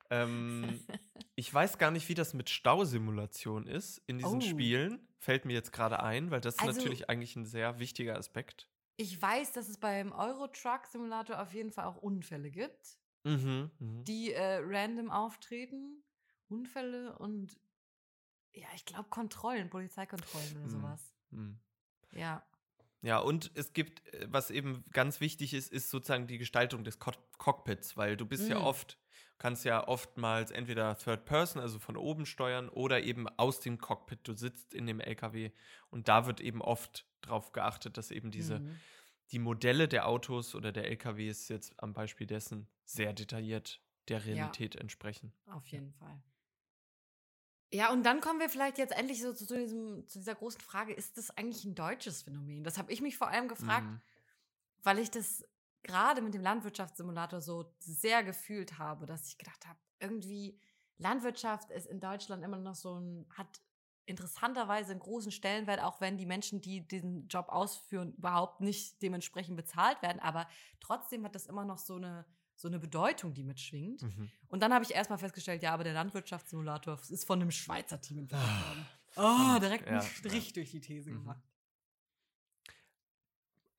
[0.10, 0.80] Ähm,
[1.36, 4.42] ich weiß gar nicht, wie das mit Stausimulation ist in diesen Oh.
[4.42, 5.08] Spielen.
[5.26, 8.70] Fällt mir jetzt gerade ein, weil das ist Also- natürlich eigentlich ein sehr wichtiger Aspekt.
[8.96, 14.04] Ich weiß, dass es beim Euro-Truck-Simulator auf jeden Fall auch Unfälle gibt, Mhm, mhm.
[14.04, 16.04] die äh, random auftreten.
[16.48, 17.60] Unfälle und
[18.54, 20.70] ja, ich glaube Kontrollen, Polizeikontrollen oder Mhm.
[20.70, 21.16] sowas.
[21.32, 21.60] Mhm.
[22.12, 22.46] Ja.
[23.02, 27.00] Ja, und es gibt, äh, was eben ganz wichtig ist, ist sozusagen die Gestaltung des
[27.00, 28.66] Co Cockpits, weil du bist ja Mhm.
[28.66, 29.00] oft,
[29.38, 34.28] kannst ja oftmals entweder Third Person, also von oben steuern, oder eben aus dem Cockpit.
[34.28, 35.52] Du sitzt in dem LKW
[35.90, 38.84] und da wird eben oft drauf geachtet, dass eben diese Mhm.
[39.32, 44.76] die Modelle der Autos oder der LKWs jetzt am Beispiel dessen sehr detailliert der Realität
[44.76, 45.34] entsprechen.
[45.48, 46.22] Auf jeden Fall.
[47.74, 50.94] Ja, und dann kommen wir vielleicht jetzt endlich so zu, diesem, zu dieser großen Frage,
[50.94, 52.64] ist das eigentlich ein deutsches Phänomen?
[52.64, 54.02] Das habe ich mich vor allem gefragt, Mhm.
[54.84, 55.44] weil ich das
[55.86, 60.60] gerade mit dem Landwirtschaftssimulator so sehr gefühlt habe, dass ich gedacht habe, irgendwie
[60.98, 63.62] Landwirtschaft ist in Deutschland immer noch so ein, hat
[64.06, 69.58] interessanterweise einen großen Stellenwert, auch wenn die Menschen, die diesen Job ausführen, überhaupt nicht dementsprechend
[69.58, 70.20] bezahlt werden.
[70.20, 70.48] Aber
[70.80, 74.04] trotzdem hat das immer noch so eine, so eine Bedeutung, die mitschwingt.
[74.04, 74.30] Mhm.
[74.48, 78.20] Und dann habe ich erstmal festgestellt, ja, aber der Landwirtschaftssimulator ist von einem Schweizer Team
[78.20, 78.86] entwickelt Ah, worden.
[79.58, 81.16] Oh, direkt einen Ja, Strich durch die These Mhm.
[81.20, 81.42] gemacht.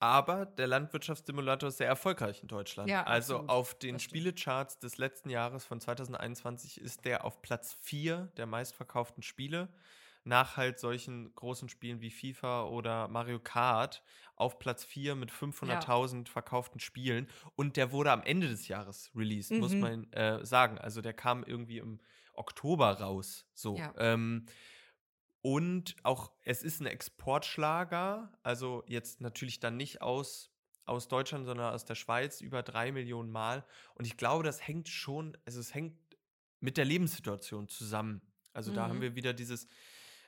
[0.07, 2.89] Aber der Landwirtschaftssimulator ist sehr erfolgreich in Deutschland.
[2.89, 3.51] Ja, also absolut.
[3.51, 3.99] auf den.
[3.99, 9.69] Spielecharts des letzten Jahres von 2021 ist der auf Platz 4 der meistverkauften Spiele.
[10.23, 14.03] Nach halt solchen großen Spielen wie FIFA oder Mario Kart
[14.37, 17.29] auf Platz 4 mit 500.000 verkauften Spielen.
[17.57, 19.81] Und der wurde am Ende des Jahres released, muss Mhm.
[19.81, 20.79] man äh, sagen.
[20.79, 22.01] Also der kam irgendwie im
[22.35, 23.47] Oktober raus.
[23.55, 23.77] So.
[23.77, 23.93] Ja.
[23.99, 24.47] Ähm,
[25.47, 30.51] und auch, es ist ein Exportschlager, also jetzt natürlich dann nicht aus,
[30.87, 33.65] aus Deutschland, sondern aus der Schweiz über drei Millionen Mal.
[33.95, 35.95] Und ich glaube, das hängt schon, also es hängt
[36.59, 38.23] mit der Lebenssituation zusammen.
[38.55, 39.01] Also da haben Mhm.
[39.01, 39.69] wir wieder dieses,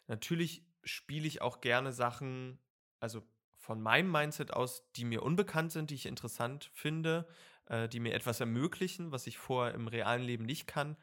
[0.06, 2.60] natürlich spiele ich auch gerne Sachen,
[3.00, 3.26] also
[3.56, 7.26] von meinem Mindset aus, die mir unbekannt sind, die ich interessant finde,
[7.66, 10.96] äh, die mir etwas ermöglichen, was ich vorher im realen Leben nicht kann.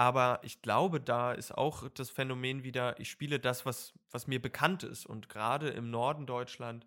[0.00, 4.40] Aber ich glaube, da ist auch das Phänomen wieder, ich spiele das, was, was mir
[4.40, 5.04] bekannt ist.
[5.04, 6.86] Und gerade im Norden Deutschland,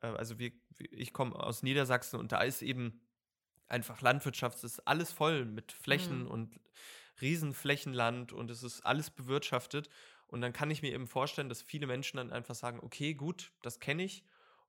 [0.00, 3.02] äh, also wir, ich komme aus Niedersachsen und da ist eben
[3.66, 6.26] einfach Landwirtschaft, es ist alles voll mit Flächen Mhm.
[6.30, 6.60] und
[7.20, 9.90] Riesenflächenland und es ist alles bewirtschaftet.
[10.26, 13.52] Und dann kann ich mir eben vorstellen, dass viele Menschen dann einfach sagen, okay, gut,
[13.60, 14.24] das kenne ich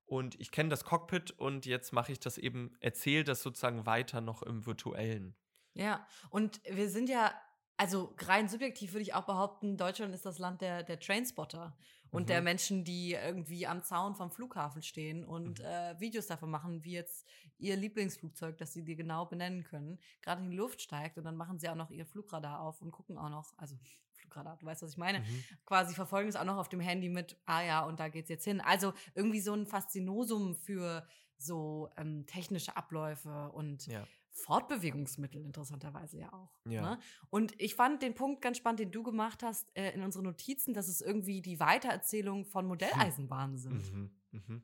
[0.05, 4.19] und ich kenne das Cockpit und jetzt mache ich das eben, erzähle das sozusagen weiter
[4.19, 5.37] noch im virtuellen.
[5.73, 7.33] Ja, und wir sind ja,
[7.77, 11.77] also rein subjektiv würde ich auch behaupten, Deutschland ist das Land der, der Trainspotter
[12.09, 12.29] und Mhm.
[12.29, 15.61] der Menschen, die irgendwie am Zaun vom Flughafen stehen und Mhm.
[15.61, 20.41] äh, Videos davon machen, wie jetzt ihr Lieblingsflugzeug, das sie dir genau benennen können, gerade
[20.43, 23.17] in die Luft steigt und dann machen sie auch noch ihr Flugradar auf und gucken
[23.17, 23.75] auch noch, also
[24.13, 25.45] Flugradar, du weißt, was ich meine, Mhm.
[25.65, 28.45] quasi verfolgen es auch noch auf dem Handy mit, ah ja, und da geht's jetzt
[28.45, 28.61] hin.
[28.61, 31.05] Also irgendwie so ein Faszinosum für
[31.37, 34.07] so ähm, technische Abläufe und Ja.
[34.35, 36.59] Fortbewegungsmittel interessanterweise ja auch.
[36.65, 36.81] Ja.
[36.81, 36.99] Ne?
[37.29, 40.73] Und ich fand den Punkt ganz spannend, den du gemacht hast äh, in unseren Notizen,
[40.73, 43.93] dass es irgendwie die Weitererzählung von Modelleisenbahnen sind.
[43.93, 44.63] Mhm, mhm.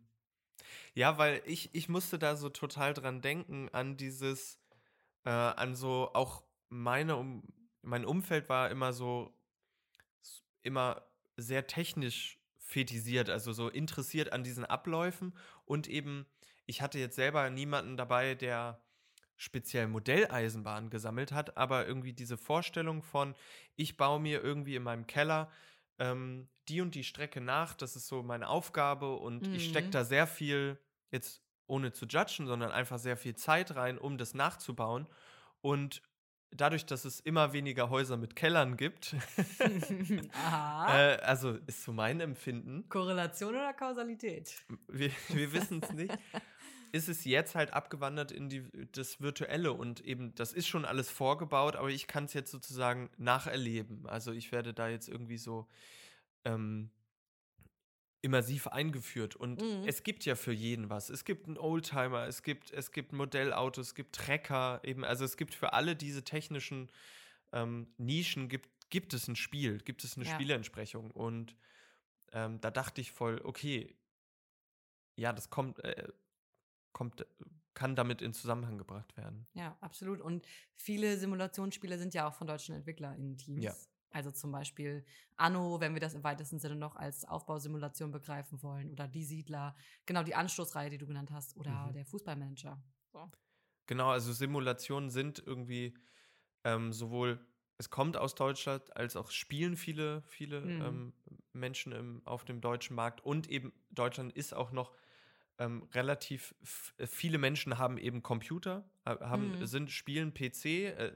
[0.93, 4.59] Ja, weil ich, ich musste da so total dran denken, an dieses,
[5.23, 7.43] äh, an so auch meine, um,
[7.81, 9.33] mein Umfeld war immer so,
[10.63, 11.01] immer
[11.37, 15.33] sehr technisch fetisiert, also so interessiert an diesen Abläufen
[15.65, 16.25] und eben,
[16.65, 18.81] ich hatte jetzt selber niemanden dabei, der
[19.41, 23.33] speziell Modelleisenbahn gesammelt hat, aber irgendwie diese Vorstellung von,
[23.75, 25.49] ich baue mir irgendwie in meinem Keller
[25.97, 29.91] ähm, die und die Strecke nach, das ist so meine Aufgabe und ich stecke Mhm.
[29.91, 30.77] da sehr viel,
[31.09, 35.07] jetzt ohne zu judgen, sondern einfach sehr viel Zeit rein, um das nachzubauen.
[35.61, 36.03] Und
[36.51, 39.15] dadurch, dass es immer weniger Häuser mit Kellern gibt,
[40.35, 41.13] Aha.
[41.13, 44.63] äh, also ist so mein Empfinden, Korrelation oder Kausalität?
[44.87, 46.13] wir, wir wissen es nicht,
[46.91, 51.09] ist es jetzt halt abgewandert in die, das Virtuelle und eben, das ist schon alles
[51.09, 54.07] vorgebaut, aber ich kann es jetzt sozusagen nacherleben.
[54.07, 55.67] Also ich werde da jetzt irgendwie so
[56.45, 56.91] ähm,
[58.23, 59.83] immersiv eingeführt und Mhm.
[59.83, 61.09] es gibt ja für jeden was.
[61.09, 65.37] Es gibt einen Oldtimer, es gibt, es gibt Modellautos, es gibt Trecker, eben, also es
[65.37, 66.91] gibt für alle diese technischen
[67.53, 70.27] ähm, Nischen gibt, gibt es ein Spiel, gibt es eine Ja.
[70.27, 71.57] Spieleentsprechung und
[72.33, 73.95] ähm, da dachte ich voll, okay,
[75.17, 76.07] ja, das kommt, äh,
[76.93, 77.25] kommt,
[77.73, 79.47] kann damit in Zusammenhang gebracht werden.
[79.53, 80.21] Ja, absolut.
[80.21, 83.63] Und viele Simulationsspiele sind ja auch von deutschen EntwicklerInnen-Teams.
[83.63, 83.75] Ja.
[84.13, 85.05] Also zum Beispiel
[85.37, 89.75] Anno, wenn wir das im weitesten Sinne noch als Aufbausimulation begreifen wollen, oder Die Siedler,
[90.05, 91.93] genau die Anstoßreihe, die du genannt hast, oder Mhm.
[91.93, 92.81] der Fußballmanager.
[93.13, 93.31] So.
[93.87, 95.97] Genau, also Simulationen sind irgendwie
[96.63, 97.39] ähm, sowohl,
[97.77, 100.81] es kommt aus Deutschland, als auch spielen viele, viele Mhm.
[100.81, 101.13] ähm,
[101.53, 104.93] Menschen im, auf dem deutschen Markt und eben Deutschland ist auch noch
[105.57, 106.55] ähm, relativ,
[106.97, 109.65] äh, viele Menschen haben eben Computer, haben, Mhm.
[109.65, 111.11] sind, spielen PC, äh,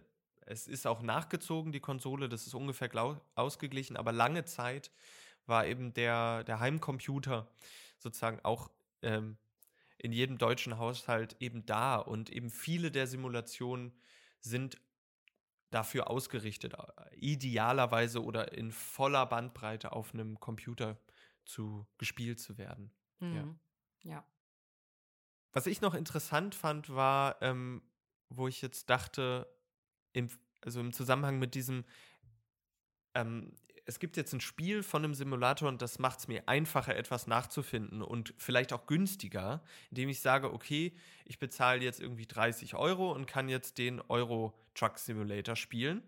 [0.48, 2.89] es ist auch nachgezogen, die Konsole, das ist ungefähr
[3.36, 4.91] ausgeglichen, aber lange Zeit
[5.48, 7.52] war eben der, der Heimcomputer
[7.98, 8.69] sozusagen auch
[9.02, 9.38] ähm,
[9.98, 13.93] in jedem deutschen Haushalt eben da und eben viele der Simulationen
[14.39, 14.78] sind
[15.71, 16.74] dafür ausgerichtet,
[17.15, 20.98] idealerweise oder in voller Bandbreite auf einem Computer
[21.43, 22.91] zu gespielt zu werden.
[23.19, 23.36] Mhm.
[23.36, 23.56] Ja.
[25.52, 27.82] Was ich noch interessant fand, war, ähm,
[28.30, 29.48] wo ich jetzt dachte,
[30.13, 30.30] im,
[30.62, 31.86] also im Zusammenhang mit diesem,
[33.13, 33.54] ähm,
[33.86, 37.28] es gibt jetzt ein Spiel von einem Simulator und das macht es mir einfacher, etwas
[37.28, 43.12] nachzufinden und vielleicht auch günstiger, indem ich sage, okay, ich bezahle jetzt irgendwie 30 Euro
[43.12, 46.04] und kann jetzt den Euro Truck Simulator spielen.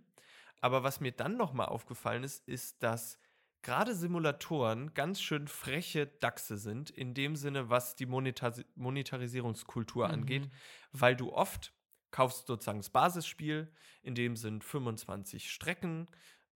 [0.60, 3.20] Aber was mir dann nochmal aufgefallen ist, ist, dass
[3.62, 10.46] gerade Simulatoren ganz schön freche Dachse sind, in dem Sinne, was die Monetasi Monetarisierungskultur angeht,
[10.46, 10.52] Mhm.
[10.92, 11.74] weil du oft
[12.12, 16.08] kaufst sozusagen das Basisspiel, in dem sind 25 Strecken,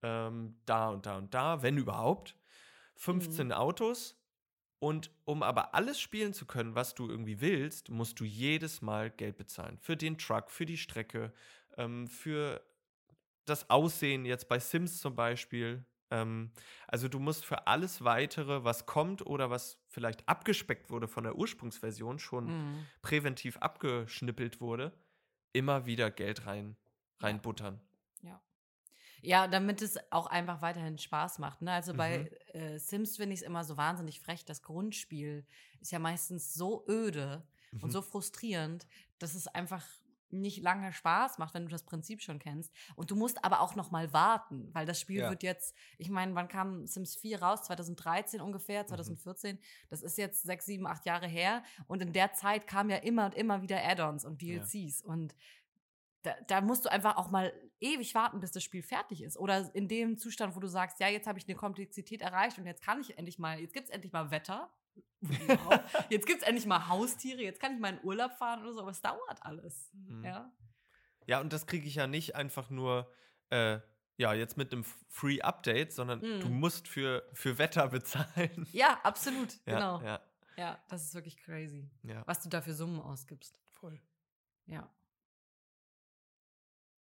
[0.02, 2.38] ähm, da und da und da, wenn überhaupt,
[2.96, 4.18] 15 Autos.
[4.80, 9.12] Und um aber alles spielen zu können, was du irgendwie willst, musst du jedes Mal
[9.12, 9.78] Geld bezahlen.
[9.80, 11.34] Für den Truck, für die Strecke,
[11.78, 12.66] ähm, für
[13.46, 15.86] das Aussehen jetzt bei Sims zum Beispiel.
[16.12, 16.52] Ähm,
[16.88, 21.36] also du musst für alles weitere, was kommt oder was vielleicht abgespeckt wurde von der
[21.38, 22.92] Ursprungsversion, schon Mhm.
[23.02, 24.94] präventiv abgeschnippelt wurde,
[25.54, 26.78] immer wieder Geld rein,
[27.20, 27.82] reinbuttern.
[28.22, 28.42] Ja.
[29.22, 31.62] Ja, damit es auch einfach weiterhin Spaß macht.
[31.62, 31.74] Ne?
[31.74, 32.30] Also bei Mhm.
[32.54, 34.46] äh, Sims finde ich es immer so wahnsinnig frech.
[34.46, 35.46] Das Grundspiel
[35.82, 37.48] ist ja meistens so öde
[37.82, 37.94] und Mhm.
[37.94, 38.88] so frustrierend,
[39.20, 39.86] dass es einfach
[40.34, 42.74] nicht lange Spaß macht, wenn du das Prinzip schon kennst.
[42.96, 45.30] Und du musst aber auch noch mal warten, weil das Spiel Ja.
[45.30, 47.64] wird jetzt, ich meine, wann kam Sims 4 raus?
[47.64, 48.46] 2013 Mhm.
[48.48, 49.60] ungefähr, 2014.
[49.90, 51.64] Das ist jetzt sechs, sieben, acht Jahre her.
[51.88, 54.60] Und in der Zeit kamen ja immer und immer wieder Add-ons und Ja.
[54.60, 55.02] DLCs.
[55.02, 55.36] Und
[56.24, 59.38] da, da musst du einfach auch mal ewig warten, bis das Spiel fertig ist.
[59.38, 62.66] Oder in dem Zustand, wo du sagst, ja, jetzt habe ich eine Komplexität erreicht und
[62.68, 64.72] jetzt kann ich endlich mal, jetzt gibt es endlich mal Wetter.
[66.10, 68.82] Jetzt gibt es endlich mal Haustiere, jetzt kann ich mal in Urlaub fahren oder so,
[68.82, 69.90] aber es dauert alles.
[69.94, 70.24] Mhm.
[70.26, 70.52] Ja.
[71.28, 73.12] Ja, und das kriege ich ja nicht einfach nur,
[73.52, 73.80] äh,
[74.18, 76.60] ja, jetzt mit einem Free Update, sondern du Mhm.
[76.60, 78.68] musst für, für Wetter bezahlen.
[78.72, 79.54] ja, absolut.
[79.66, 80.02] Ja, genau.
[80.02, 80.22] Ja,
[80.58, 82.24] Ja, das ist wirklich crazy, ja.
[82.26, 83.60] was du da für Summen ausgibst.
[83.74, 84.00] Voll.
[84.66, 84.90] Ja.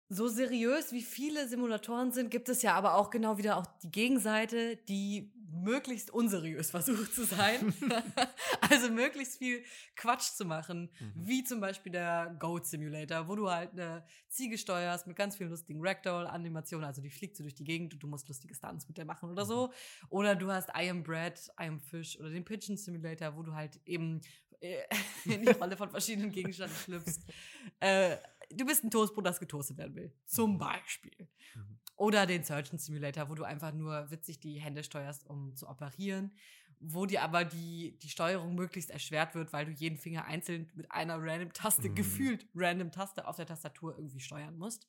[0.10, 3.92] So seriös wie viele Simulatoren sind, gibt es ja aber auch genau wieder auch die
[3.92, 7.74] Gegenseite, die möglichst unseriös versucht zu sein.
[8.70, 9.64] also möglichst viel
[9.96, 11.14] Quatsch zu machen, Mhm.
[11.28, 15.50] wie zum Beispiel der Goat Simulator, wo du halt eine Ziege steuerst mit ganz vielen
[15.50, 18.98] lustigen Ragdoll-Animationen, also die fliegt so durch die Gegend und du musst lustige Stunts mit
[18.98, 19.72] der machen oder so.
[20.10, 23.54] Oder du hast I Am Bread, I Am Fish oder den Pigeon Simulator, wo du
[23.54, 24.22] halt eben
[24.62, 24.84] äh,
[25.26, 27.22] in die Rolle von verschiedenen Gegenständen schlüpfst.
[27.80, 28.18] Äh,
[28.52, 30.14] du bist ein Toastbrot, das getoastet werden will.
[30.26, 31.28] Zum Beispiel.
[31.56, 31.80] Mhm.
[32.02, 36.34] Oder den Surgeon Simulator, wo du einfach nur witzig die Hände steuerst, um zu operieren.
[36.80, 40.92] Wo dir aber die, die Steuerung möglichst erschwert wird, weil du jeden Finger einzeln mit
[40.92, 41.92] einer random Taste, Mhm.
[41.92, 44.88] gefühlt random Taste auf der Tastatur irgendwie steuern musst.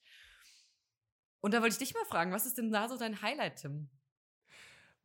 [1.42, 3.90] Und da wollte ich dich mal fragen, was ist denn da so dein Highlight, Tim?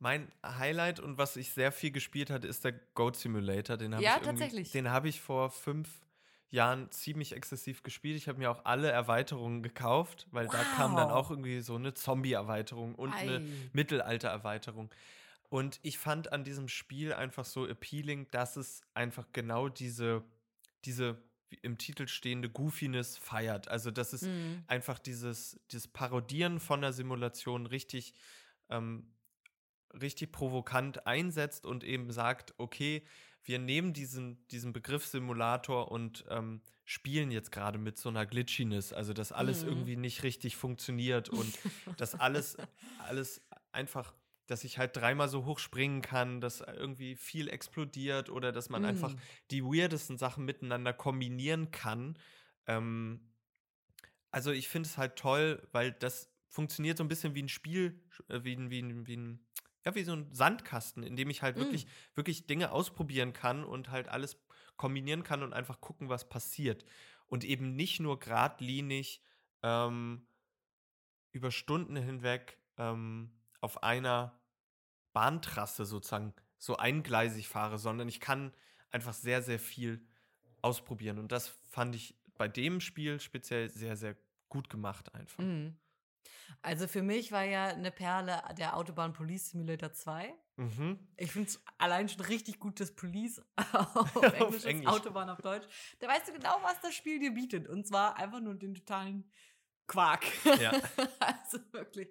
[0.00, 3.76] Mein Highlight und was ich sehr viel gespielt hatte, ist der Goat Simulator.
[3.76, 4.72] Den habe Ja, ich tatsächlich.
[4.72, 5.88] Den habe ich vor fünf
[6.50, 8.16] Jahren ziemlich exzessiv gespielt.
[8.16, 10.52] Ich habe mir auch alle Erweiterungen gekauft, weil wow.
[10.52, 13.20] da kam dann auch irgendwie so eine Zombie-Erweiterung und Ei.
[13.20, 14.90] eine Mittelalter-Erweiterung.
[15.50, 20.24] Und ich fand an diesem Spiel einfach so appealing, dass es einfach genau diese,
[20.84, 21.18] diese
[21.62, 23.68] im Titel stehende Goofiness feiert.
[23.68, 24.62] Also, dass es mhm.
[24.66, 28.14] einfach dieses, dieses Parodieren von der Simulation richtig,
[28.68, 29.06] ähm,
[30.00, 33.02] richtig provokant einsetzt und eben sagt, okay,
[33.44, 38.92] wir nehmen diesen, diesen Begriff Simulator und ähm, spielen jetzt gerade mit so einer Glitchiness,
[38.92, 39.68] also dass alles mhm.
[39.68, 41.58] irgendwie nicht richtig funktioniert und
[41.96, 42.56] dass alles,
[42.98, 44.14] alles einfach
[44.48, 48.82] dass ich halt dreimal so hoch springen kann, dass irgendwie viel explodiert oder dass man
[48.82, 48.86] mm.
[48.86, 49.14] einfach
[49.50, 52.18] die weirdesten Sachen miteinander kombinieren kann.
[52.66, 53.20] Ähm,
[54.30, 58.00] also ich finde es halt toll, weil das funktioniert so ein bisschen wie ein Spiel,
[58.28, 59.46] äh, wie ein, wie ein, wie ein,
[59.84, 61.60] ja, wie so ein Sandkasten, in dem ich halt mm.
[61.60, 64.36] wirklich, wirklich Dinge ausprobieren kann und halt alles
[64.76, 66.84] kombinieren kann und einfach gucken, was passiert.
[67.26, 69.22] Und eben nicht nur geradlinig
[69.62, 70.26] ähm,
[71.32, 74.40] über Stunden hinweg ähm, auf einer
[75.12, 78.52] Bahntrasse sozusagen so eingleisig fahre, sondern ich kann
[78.90, 80.06] einfach sehr, sehr viel
[80.62, 81.18] ausprobieren.
[81.18, 84.16] Und das fand ich bei dem Spiel speziell sehr, sehr
[84.48, 85.42] gut gemacht einfach.
[85.42, 85.76] Mhm.
[86.62, 90.34] Also für mich war ja eine Perle der Autobahn Police Simulator 2.
[90.56, 90.98] Mhm.
[91.16, 93.40] Ich finde es allein schon richtig gut, das Police
[93.72, 94.88] auf Englisch, auf Englisch.
[94.88, 95.66] Autobahn auf Deutsch.
[96.00, 97.68] Da weißt du genau, was das Spiel dir bietet.
[97.68, 99.30] Und zwar einfach nur den totalen
[99.86, 100.24] Quark.
[100.60, 100.72] Ja.
[101.20, 102.08] also wirklich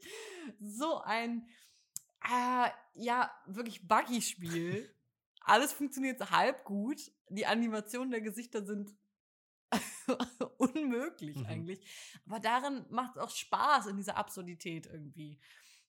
[0.60, 1.47] so ein
[2.23, 4.93] äh, ja, wirklich Buggy-Spiel.
[5.41, 7.12] Alles funktioniert halb gut.
[7.30, 8.95] Die Animationen der Gesichter sind
[10.58, 11.45] unmöglich mhm.
[11.45, 11.86] eigentlich.
[12.25, 15.39] Aber darin macht es auch Spaß in dieser Absurdität irgendwie.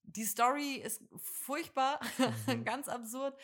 [0.02, 2.00] Die Story ist furchtbar,
[2.46, 2.64] mhm.
[2.64, 3.38] ganz absurd.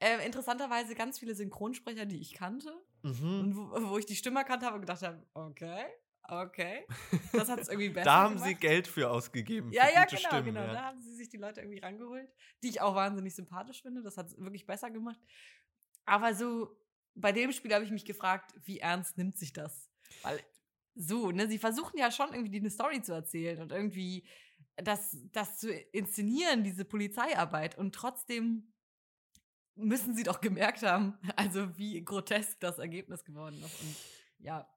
[0.00, 2.72] Äh, interessanterweise ganz viele Synchronsprecher, die ich kannte.
[3.02, 3.40] Mhm.
[3.40, 5.86] Und wo, wo, ich die Stimme erkannt habe und gedacht habe, okay,
[6.28, 6.86] Okay.
[7.32, 8.48] Das hat es irgendwie besser Da haben gemacht.
[8.48, 9.70] sie Geld für ausgegeben.
[9.72, 10.60] Ja, für ja, genau, Stimmen, genau.
[10.60, 10.72] Ja.
[10.72, 12.28] Da haben sie sich die Leute irgendwie rangeholt,
[12.62, 14.02] die ich auch wahnsinnig sympathisch finde.
[14.02, 15.20] Das hat es wirklich besser gemacht.
[16.06, 16.76] Aber so,
[17.14, 19.88] bei dem Spiel habe ich mich gefragt, wie ernst nimmt sich das?
[20.22, 20.40] Weil
[20.94, 24.26] so, ne, sie versuchen ja schon irgendwie eine Story zu erzählen und irgendwie
[24.76, 27.76] das, das zu inszenieren, diese Polizeiarbeit.
[27.76, 28.72] Und trotzdem
[29.76, 33.80] müssen sie doch gemerkt haben, also wie grotesk das Ergebnis geworden ist.
[33.80, 33.96] Und
[34.38, 34.68] ja,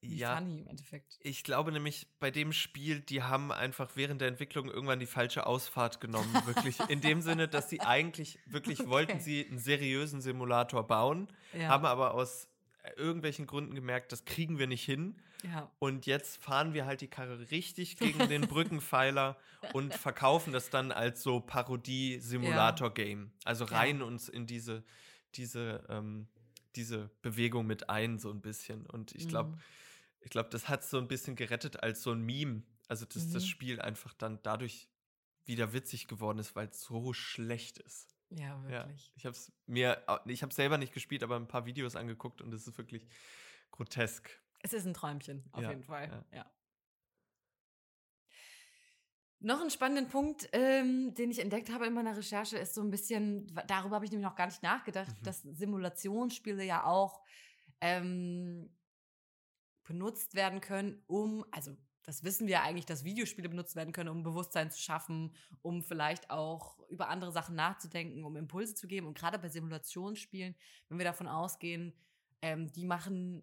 [0.00, 1.18] wie ja, funny im Endeffekt.
[1.20, 5.46] Ich glaube nämlich, bei dem Spiel, die haben einfach während der Entwicklung irgendwann die falsche
[5.46, 6.32] Ausfahrt genommen.
[6.46, 6.78] Wirklich.
[6.88, 8.90] In dem Sinne, dass sie eigentlich, wirklich okay.
[8.90, 11.68] wollten sie einen seriösen Simulator bauen, ja.
[11.68, 12.48] haben aber aus
[12.96, 15.16] irgendwelchen Gründen gemerkt, das kriegen wir nicht hin.
[15.42, 15.70] Ja.
[15.78, 19.36] Und jetzt fahren wir halt die Karre richtig gegen den Brückenpfeiler
[19.72, 23.32] und verkaufen das dann als so Parodie-Simulator-Game.
[23.44, 24.84] Also rein uns in diese,
[25.34, 26.28] diese ähm,
[26.76, 28.86] diese Bewegung mit ein, so ein bisschen.
[28.86, 29.60] Und ich glaube, mhm.
[30.20, 32.62] ich glaube, das hat so ein bisschen gerettet als so ein Meme.
[32.88, 33.32] Also, dass mhm.
[33.32, 34.88] das Spiel einfach dann dadurch
[35.46, 38.14] wieder witzig geworden ist, weil es so schlecht ist.
[38.30, 39.06] Ja, wirklich.
[39.06, 42.40] Ja, ich habe es mir, ich habe selber nicht gespielt, aber ein paar Videos angeguckt
[42.40, 43.06] und es ist wirklich
[43.70, 44.30] grotesk.
[44.60, 46.08] Es ist ein Träumchen, auf ja, jeden Fall.
[46.32, 46.38] Ja.
[46.38, 46.50] ja.
[49.44, 52.90] Noch ein spannenden Punkt, ähm, den ich entdeckt habe in meiner Recherche, ist so ein
[52.90, 55.22] bisschen, darüber habe ich nämlich noch gar nicht nachgedacht, mhm.
[55.22, 57.20] dass Simulationsspiele ja auch
[57.82, 58.74] ähm,
[59.82, 64.22] benutzt werden können, um, also das wissen wir eigentlich, dass Videospiele benutzt werden können, um
[64.22, 69.06] Bewusstsein zu schaffen, um vielleicht auch über andere Sachen nachzudenken, um Impulse zu geben.
[69.06, 70.54] Und gerade bei Simulationsspielen,
[70.88, 71.92] wenn wir davon ausgehen,
[72.40, 73.42] ähm, die machen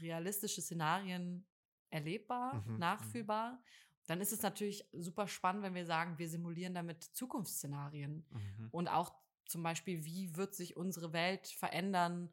[0.00, 1.46] realistische Szenarien
[1.90, 2.72] erlebbar, mhm.
[2.72, 2.78] mhm.
[2.78, 3.62] nachfühlbar
[4.06, 8.24] dann ist es natürlich super spannend, wenn wir sagen, wir simulieren damit Zukunftsszenarien.
[8.30, 8.68] Mhm.
[8.70, 9.12] Und auch
[9.46, 12.30] zum Beispiel, wie wird sich unsere Welt verändern,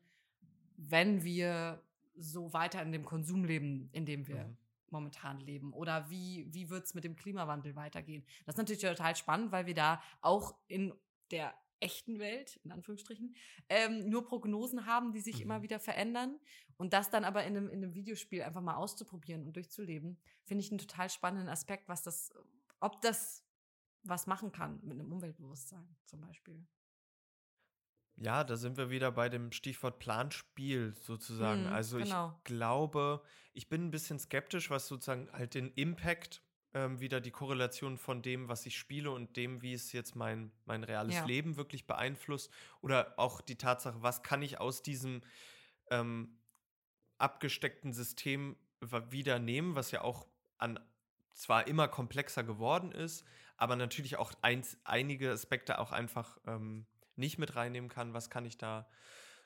[0.78, 1.84] wenn wir
[2.16, 4.58] so weiter in dem Konsum leben, in dem wir mhm.
[4.90, 5.74] momentan leben?
[5.74, 8.24] Oder wie, wie wird es mit dem Klimawandel weitergehen?
[8.46, 10.94] Das ist natürlich total spannend, weil wir da auch in
[11.32, 13.36] der echten Welt, in Anführungsstrichen,
[13.70, 15.42] ähm, nur Prognosen haben, die sich mhm.
[15.42, 16.40] immer wieder verändern.
[16.78, 20.64] Und das dann aber in einem, in einem Videospiel einfach mal auszuprobieren und durchzuleben, finde
[20.64, 22.32] ich einen total spannenden Aspekt, was das,
[22.80, 23.44] ob das
[24.04, 26.66] was machen kann mit einem Umweltbewusstsein zum Beispiel.
[28.22, 31.64] Ja, da sind wir wieder bei dem Stichwort Planspiel sozusagen.
[31.64, 32.34] Mhm, also genau.
[32.38, 37.32] ich glaube, ich bin ein bisschen skeptisch, was sozusagen halt den Impact ähm, wieder die
[37.32, 41.26] Korrelation von dem, was ich spiele und dem, wie es jetzt mein, mein reales ja.
[41.26, 42.52] Leben wirklich beeinflusst.
[42.82, 45.22] Oder auch die Tatsache, was kann ich aus diesem
[45.90, 46.38] ähm,
[47.18, 48.56] abgesteckten System
[49.10, 50.80] wieder nehmen, was ja auch an
[51.34, 53.26] zwar immer komplexer geworden ist,
[53.58, 58.14] aber natürlich auch eins, einige Aspekte auch einfach ähm, nicht mit reinnehmen kann.
[58.14, 58.88] Was kann ich da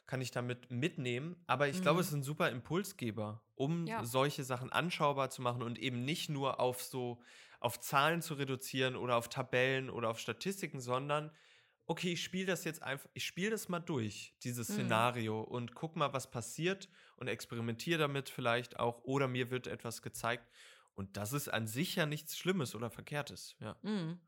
[0.05, 1.43] kann ich damit mitnehmen.
[1.47, 2.01] Aber ich glaube, Mhm.
[2.01, 4.03] es ist ein super Impulsgeber, um Ja.
[4.03, 7.21] solche Sachen anschaubar zu machen und eben nicht nur auf so
[7.59, 11.31] auf Zahlen zu reduzieren oder auf Tabellen oder auf Statistiken, sondern
[11.85, 15.13] okay, ich spiele das jetzt einfach, ich spiele das mal durch, dieses Mhm.
[15.13, 20.01] Szenario und guck mal, was passiert und experimentiere damit vielleicht auch oder mir wird etwas
[20.01, 20.49] gezeigt.
[20.93, 23.55] Und das ist an sich ja nichts Schlimmes oder Verkehrtes.
[23.59, 23.77] Ja.
[23.81, 24.19] Mhm.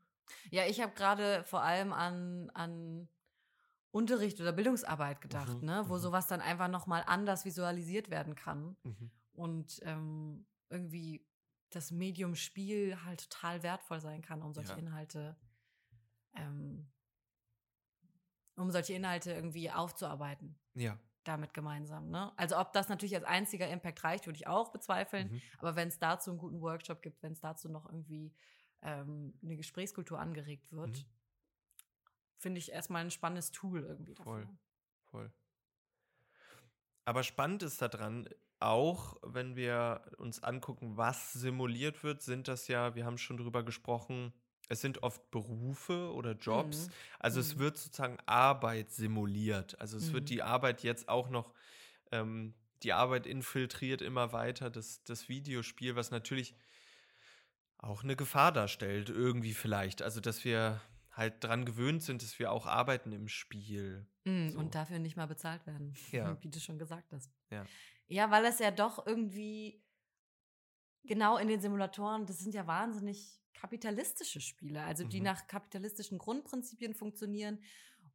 [0.50, 3.08] Ja, ich habe gerade vor allem an, an
[3.96, 5.84] Unterricht oder Bildungsarbeit gedacht, Mhm, ne?
[5.88, 5.98] wo mhm.
[6.00, 8.76] sowas dann einfach nochmal anders visualisiert werden kann.
[8.84, 9.10] Mhm.
[9.32, 11.26] Und ähm, irgendwie
[11.70, 14.78] das Medium Spiel halt total wertvoll sein kann, um solche Ja.
[14.78, 15.36] Inhalte,
[16.34, 16.86] ähm,
[18.56, 20.58] um solche Inhalte irgendwie aufzuarbeiten.
[20.74, 20.98] Ja.
[21.24, 22.08] Damit gemeinsam.
[22.10, 22.32] Ne?
[22.38, 25.32] Also ob das natürlich als einziger Impact reicht, würde ich auch bezweifeln.
[25.32, 25.42] Mhm.
[25.58, 28.32] Aber wenn es dazu einen guten Workshop gibt, wenn es dazu noch irgendwie
[28.82, 31.04] ähm, eine Gesprächskultur angeregt wird, Mhm.
[32.38, 34.32] Finde ich erstmal ein spannendes Tool irgendwie dafür.
[34.32, 34.48] Voll.
[35.10, 35.32] Voll.
[37.04, 38.28] Aber spannend ist daran,
[38.58, 43.62] auch wenn wir uns angucken, was simuliert wird, sind das ja, wir haben schon drüber
[43.62, 44.32] gesprochen,
[44.68, 46.88] es sind oft Berufe oder Jobs.
[46.88, 46.92] Mhm.
[47.20, 47.58] Also es Mhm.
[47.60, 49.80] wird sozusagen Arbeit simuliert.
[49.80, 50.12] Also es Mhm.
[50.14, 51.54] wird die Arbeit jetzt auch noch,
[52.10, 56.54] ähm, die Arbeit infiltriert immer weiter, das, das Videospiel, was natürlich
[57.78, 60.02] auch eine Gefahr darstellt, irgendwie vielleicht.
[60.02, 60.80] Also dass wir
[61.16, 64.06] halt dran gewöhnt sind, dass wir auch arbeiten im Spiel.
[64.24, 64.58] Mhm, So.
[64.58, 66.36] Und dafür nicht mal bezahlt werden, Ja.
[66.42, 67.30] wie du schon gesagt hast.
[67.50, 67.64] Ja.
[68.08, 69.82] Ja, weil es ja doch irgendwie
[71.04, 75.24] genau in den Simulatoren, das sind ja wahnsinnig kapitalistische Spiele, also die Mhm.
[75.24, 77.62] nach kapitalistischen Grundprinzipien funktionieren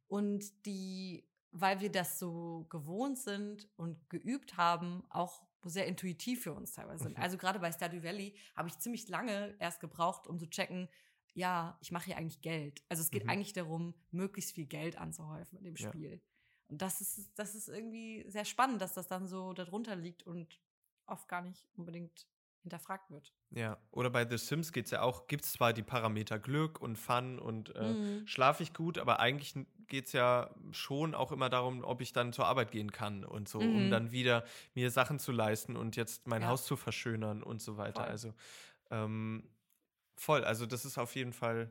[0.06, 6.52] und die, weil wir das so gewohnt sind und geübt haben, auch sehr intuitiv für
[6.54, 7.16] uns teilweise sind.
[7.18, 7.22] Mhm.
[7.22, 10.88] Also gerade bei Stardew Valley habe ich ziemlich lange erst gebraucht, um zu checken,
[11.34, 12.82] ja, ich mache hier eigentlich Geld.
[12.88, 13.28] Also es geht Mhm.
[13.28, 15.92] eigentlich darum, möglichst viel Geld anzuhäufen in dem Ja.
[15.92, 16.22] Spiel.
[16.68, 20.60] Und das ist, das ist irgendwie sehr spannend, dass das dann so darunter liegt und
[21.06, 22.28] oft gar nicht unbedingt
[22.62, 23.34] hinterfragt wird.
[23.54, 26.80] Ja, oder bei The Sims geht es ja auch, gibt es zwar die Parameter Glück
[26.80, 28.24] und Fun und äh, Mhm.
[28.24, 29.54] schlafe ich gut, aber eigentlich
[29.88, 33.50] geht es ja schon auch immer darum, ob ich dann zur Arbeit gehen kann und
[33.50, 33.90] so, um Mhm.
[33.90, 36.46] dann wieder mir Sachen zu leisten und jetzt mein Ja.
[36.46, 38.04] Haus zu verschönern und so weiter.
[38.04, 38.06] Voll.
[38.06, 38.32] Also
[38.90, 39.50] ähm,
[40.14, 41.70] voll, also das ist auf jeden Fall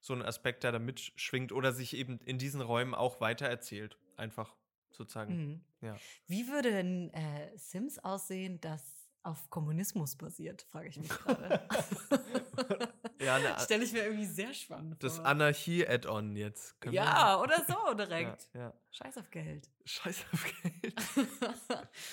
[0.00, 3.96] so ein Aspekt, der da mitschwingt oder sich eben in diesen Räumen auch weitererzählt.
[4.16, 4.54] Einfach
[4.90, 5.34] sozusagen.
[5.36, 5.64] Mhm.
[5.80, 5.96] Ja.
[6.26, 8.82] Wie würde denn äh, Sims aussehen, das
[9.24, 11.68] auf Kommunismus basiert, frage ich mich gerade.
[13.20, 15.26] Ja, ne, Stelle ich mir irgendwie sehr spannend das vor.
[15.26, 16.80] Anarchie-Add-on jetzt.
[16.80, 18.48] Können wir- ja, oder so direkt.
[18.54, 18.74] Ja, ja.
[18.90, 19.70] Scheiß auf Geld.
[19.84, 20.94] Scheiß auf Geld.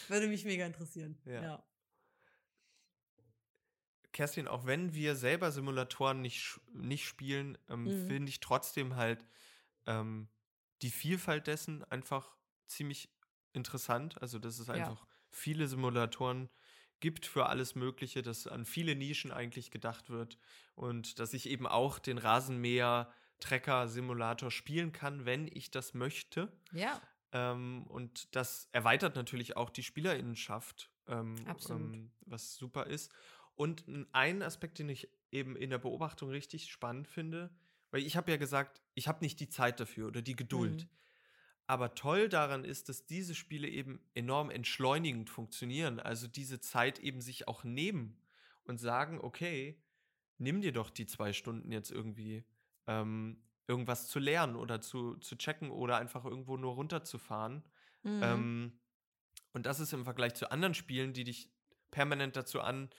[0.07, 1.17] Würde mich mega interessieren.
[1.25, 1.63] Ja.
[4.19, 4.21] Ja.
[4.25, 7.91] Kerstin, auch wenn wir selber Simulatoren nicht, nicht spielen, ähm, Mhm.
[7.91, 9.25] finde ich trotzdem halt
[9.85, 10.29] ähm,
[10.81, 12.35] die Vielfalt dessen einfach
[12.67, 13.09] ziemlich
[13.53, 14.21] interessant.
[14.21, 14.79] Also, dass es Ja.
[14.79, 16.49] einfach viele Simulatoren
[16.99, 20.37] gibt für alles Mögliche, dass an viele Nischen eigentlich gedacht wird
[20.75, 26.51] und dass ich eben auch den Rasenmäher-Trecker-Simulator spielen kann, wenn ich das möchte.
[26.71, 27.01] Ja,
[27.31, 31.67] Ähm, und das erweitert natürlich auch die Spielerinnenschaft, ähm, Absolut.
[31.67, 33.11] ähm, was super ist.
[33.59, 33.83] Und
[34.13, 37.49] ein Aspekt, den ich eben in der Beobachtung richtig spannend finde,
[37.91, 40.83] weil ich habe ja gesagt, ich habe nicht die Zeit dafür oder die Geduld.
[40.83, 40.89] Mhm.
[41.67, 45.99] Aber toll daran ist, dass diese Spiele eben enorm entschleunigend funktionieren.
[45.99, 48.21] Also diese Zeit eben sich auch nehmen
[48.63, 49.77] und sagen, okay,
[50.37, 52.45] nimm dir doch die zwei Stunden jetzt irgendwie,
[52.87, 57.61] ähm, irgendwas zu lernen oder zu, zu checken oder einfach irgendwo nur runterzufahren.
[58.03, 58.21] Mhm.
[58.23, 58.79] Ähm,
[59.51, 61.51] und das ist im Vergleich zu anderen Spielen, die dich
[61.91, 62.89] permanent dazu an,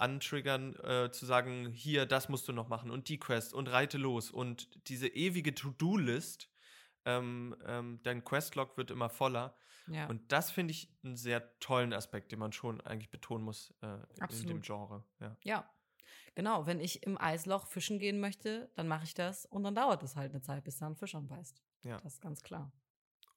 [0.00, 3.98] antriggern, äh, zu sagen, hier, das musst du noch machen und die Quest und reite
[3.98, 6.48] los und diese ewige To-Do-List,
[7.04, 9.54] ähm, ähm, dein Questlog wird immer voller.
[9.86, 10.06] ja.
[10.08, 13.98] Und das finde ich einen sehr tollen Aspekt, den man schon eigentlich betonen muss äh,
[14.40, 14.60] in dem.
[14.62, 15.04] Genre.
[15.20, 15.36] Ja.
[15.44, 15.70] Ja,
[16.34, 16.66] genau.
[16.66, 20.16] Wenn ich im Eisloch fischen gehen möchte, dann mache ich das und dann dauert es
[20.16, 21.62] halt eine Zeit, bis da ein Fisch anbeißt.
[21.84, 21.98] Ja.
[22.00, 22.70] Das ist ganz klar.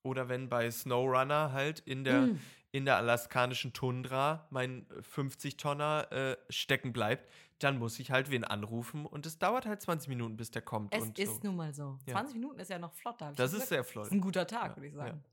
[0.01, 2.39] Oder wenn bei SnowRunner halt in der, Mm.
[2.73, 9.05] In der alaskanischen Tundra mein 50-Tonner äh, stecken bleibt, dann muss ich halt wen anrufen
[9.05, 10.93] und es dauert halt 20 Minuten, bis der kommt.
[10.93, 11.47] Es und ist so.
[11.47, 11.99] nun mal so.
[12.07, 12.13] Ja.
[12.15, 13.21] 20 Minuten ist ja noch flott.
[13.21, 13.61] Da Das Glück.
[13.63, 14.07] ist sehr Das flott.
[14.07, 14.99] ist ein guter Tag, Ja, würde ich ja.
[15.05, 15.23] sagen.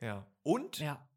[0.00, 0.26] Ja.
[0.44, 1.08] Und Ja.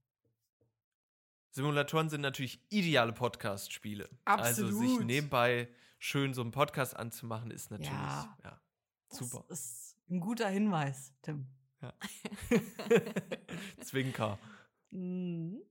[1.51, 4.09] Simulatoren sind natürlich ideale Podcast-Spiele.
[4.23, 5.05] Also sich Absolut.
[5.05, 5.67] nebenbei
[5.99, 8.37] schön so einen Podcast anzumachen, ist natürlich Ja.
[8.45, 8.61] ja,
[9.09, 9.43] Das super.
[9.49, 11.47] ist ein guter Hinweis, Tim.
[13.81, 14.39] Zwinker.
[14.91, 15.61] Mhm.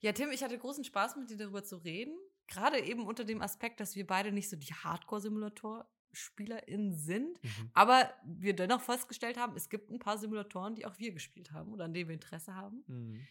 [0.00, 2.16] Ja, Tim, ich hatte großen Spaß mit dir darüber zu reden.
[2.48, 7.70] Gerade eben unter dem Aspekt, dass wir beide nicht so die Hardcore-Simulator SimulatorspielerInnen sind, Mhm.
[7.72, 11.72] aber wir dennoch festgestellt haben, es gibt ein paar Simulatoren, die auch wir gespielt haben
[11.72, 12.84] oder an denen wir Interesse haben.
[12.86, 13.26] Mhm.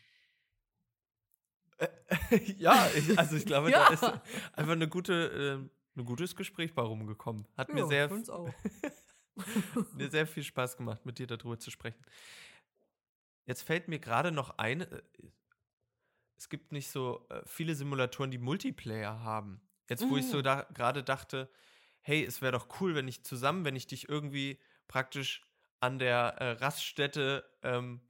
[1.78, 1.88] Äh,
[2.58, 3.88] ja, ich, also ich glaube, Ja.
[3.88, 4.04] da ist
[4.54, 5.14] einfach eine gute,
[5.96, 7.48] äh, ein gutes Gespräch bei rumgekommen.
[7.58, 8.50] Hat mir Ja, sehr, uns auch.
[9.96, 12.04] mir sehr viel Spaß gemacht, mit dir darüber zu sprechen.
[13.46, 15.02] Jetzt fällt mir gerade noch ein, äh,
[16.38, 19.62] es gibt nicht so äh, viele Simulatoren, die Multiplayer haben.
[19.90, 20.42] Jetzt, wo ich so Mhm.
[20.42, 21.52] da gerade dachte,
[22.02, 25.48] hey, es wäre doch cool, wenn ich zusammen, wenn ich dich irgendwie praktisch
[25.80, 28.02] an der äh, Raststätte ähm,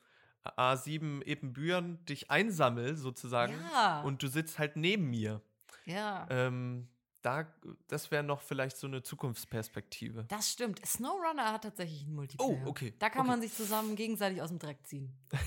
[0.44, 3.88] A7 Ebenbüren dich einsammel, sozusagen, Ja.
[4.00, 5.42] und du sitzt halt neben mir.
[5.86, 6.30] ja.
[6.30, 6.91] Ähm,
[7.22, 7.54] da,
[7.88, 10.26] das wäre noch vielleicht so eine Zukunftsperspektive.
[10.28, 10.86] Das stimmt.
[10.86, 12.64] SnowRunner hat tatsächlich einen Multiplayer.
[12.66, 13.30] Oh, okay, Da kann okay.
[13.30, 15.16] man sich zusammen gegenseitig aus dem Dreck ziehen.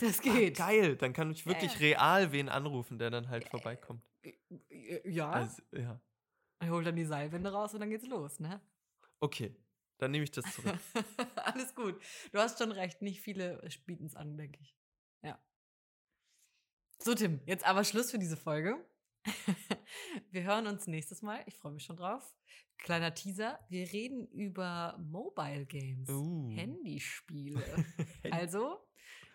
[0.00, 0.56] Das Ah, geht.
[0.56, 1.78] geil, dann kann ich wirklich ja.
[1.78, 4.00] real wen anrufen, der dann halt vorbeikommt.
[5.04, 5.30] Ja.
[5.30, 6.00] Also, ja.
[6.60, 8.60] er holt dann die Seilwinde raus und dann geht's los, ne?
[9.18, 9.56] Okay,
[9.96, 10.78] dann nehme ich das zurück.
[11.36, 12.00] Alles gut.
[12.30, 13.02] Du hast schon recht.
[13.02, 14.76] Nicht viele bieten es an, denke ich.
[15.22, 15.36] Ja.
[17.00, 18.76] So, Tim, jetzt aber Schluss für diese Folge.
[20.30, 21.42] Wir hören uns nächstes Mal.
[21.46, 22.34] Ich freue mich schon drauf.
[22.78, 23.58] Kleiner Teaser.
[23.68, 26.08] Wir reden über Mobile Games.
[26.08, 26.50] Uh.
[26.54, 27.62] Handyspiele.
[28.30, 28.78] also,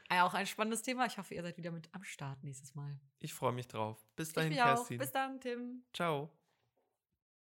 [0.09, 1.05] äh, auch ein spannendes Thema.
[1.05, 2.99] Ich hoffe, ihr seid wieder mit am Start nächstes Mal.
[3.19, 4.05] Ich freue mich drauf.
[4.15, 4.65] Bis dahin, auch.
[4.65, 4.97] Kerstin.
[4.97, 5.83] Bis dann, Tim.
[5.93, 6.31] Ciao.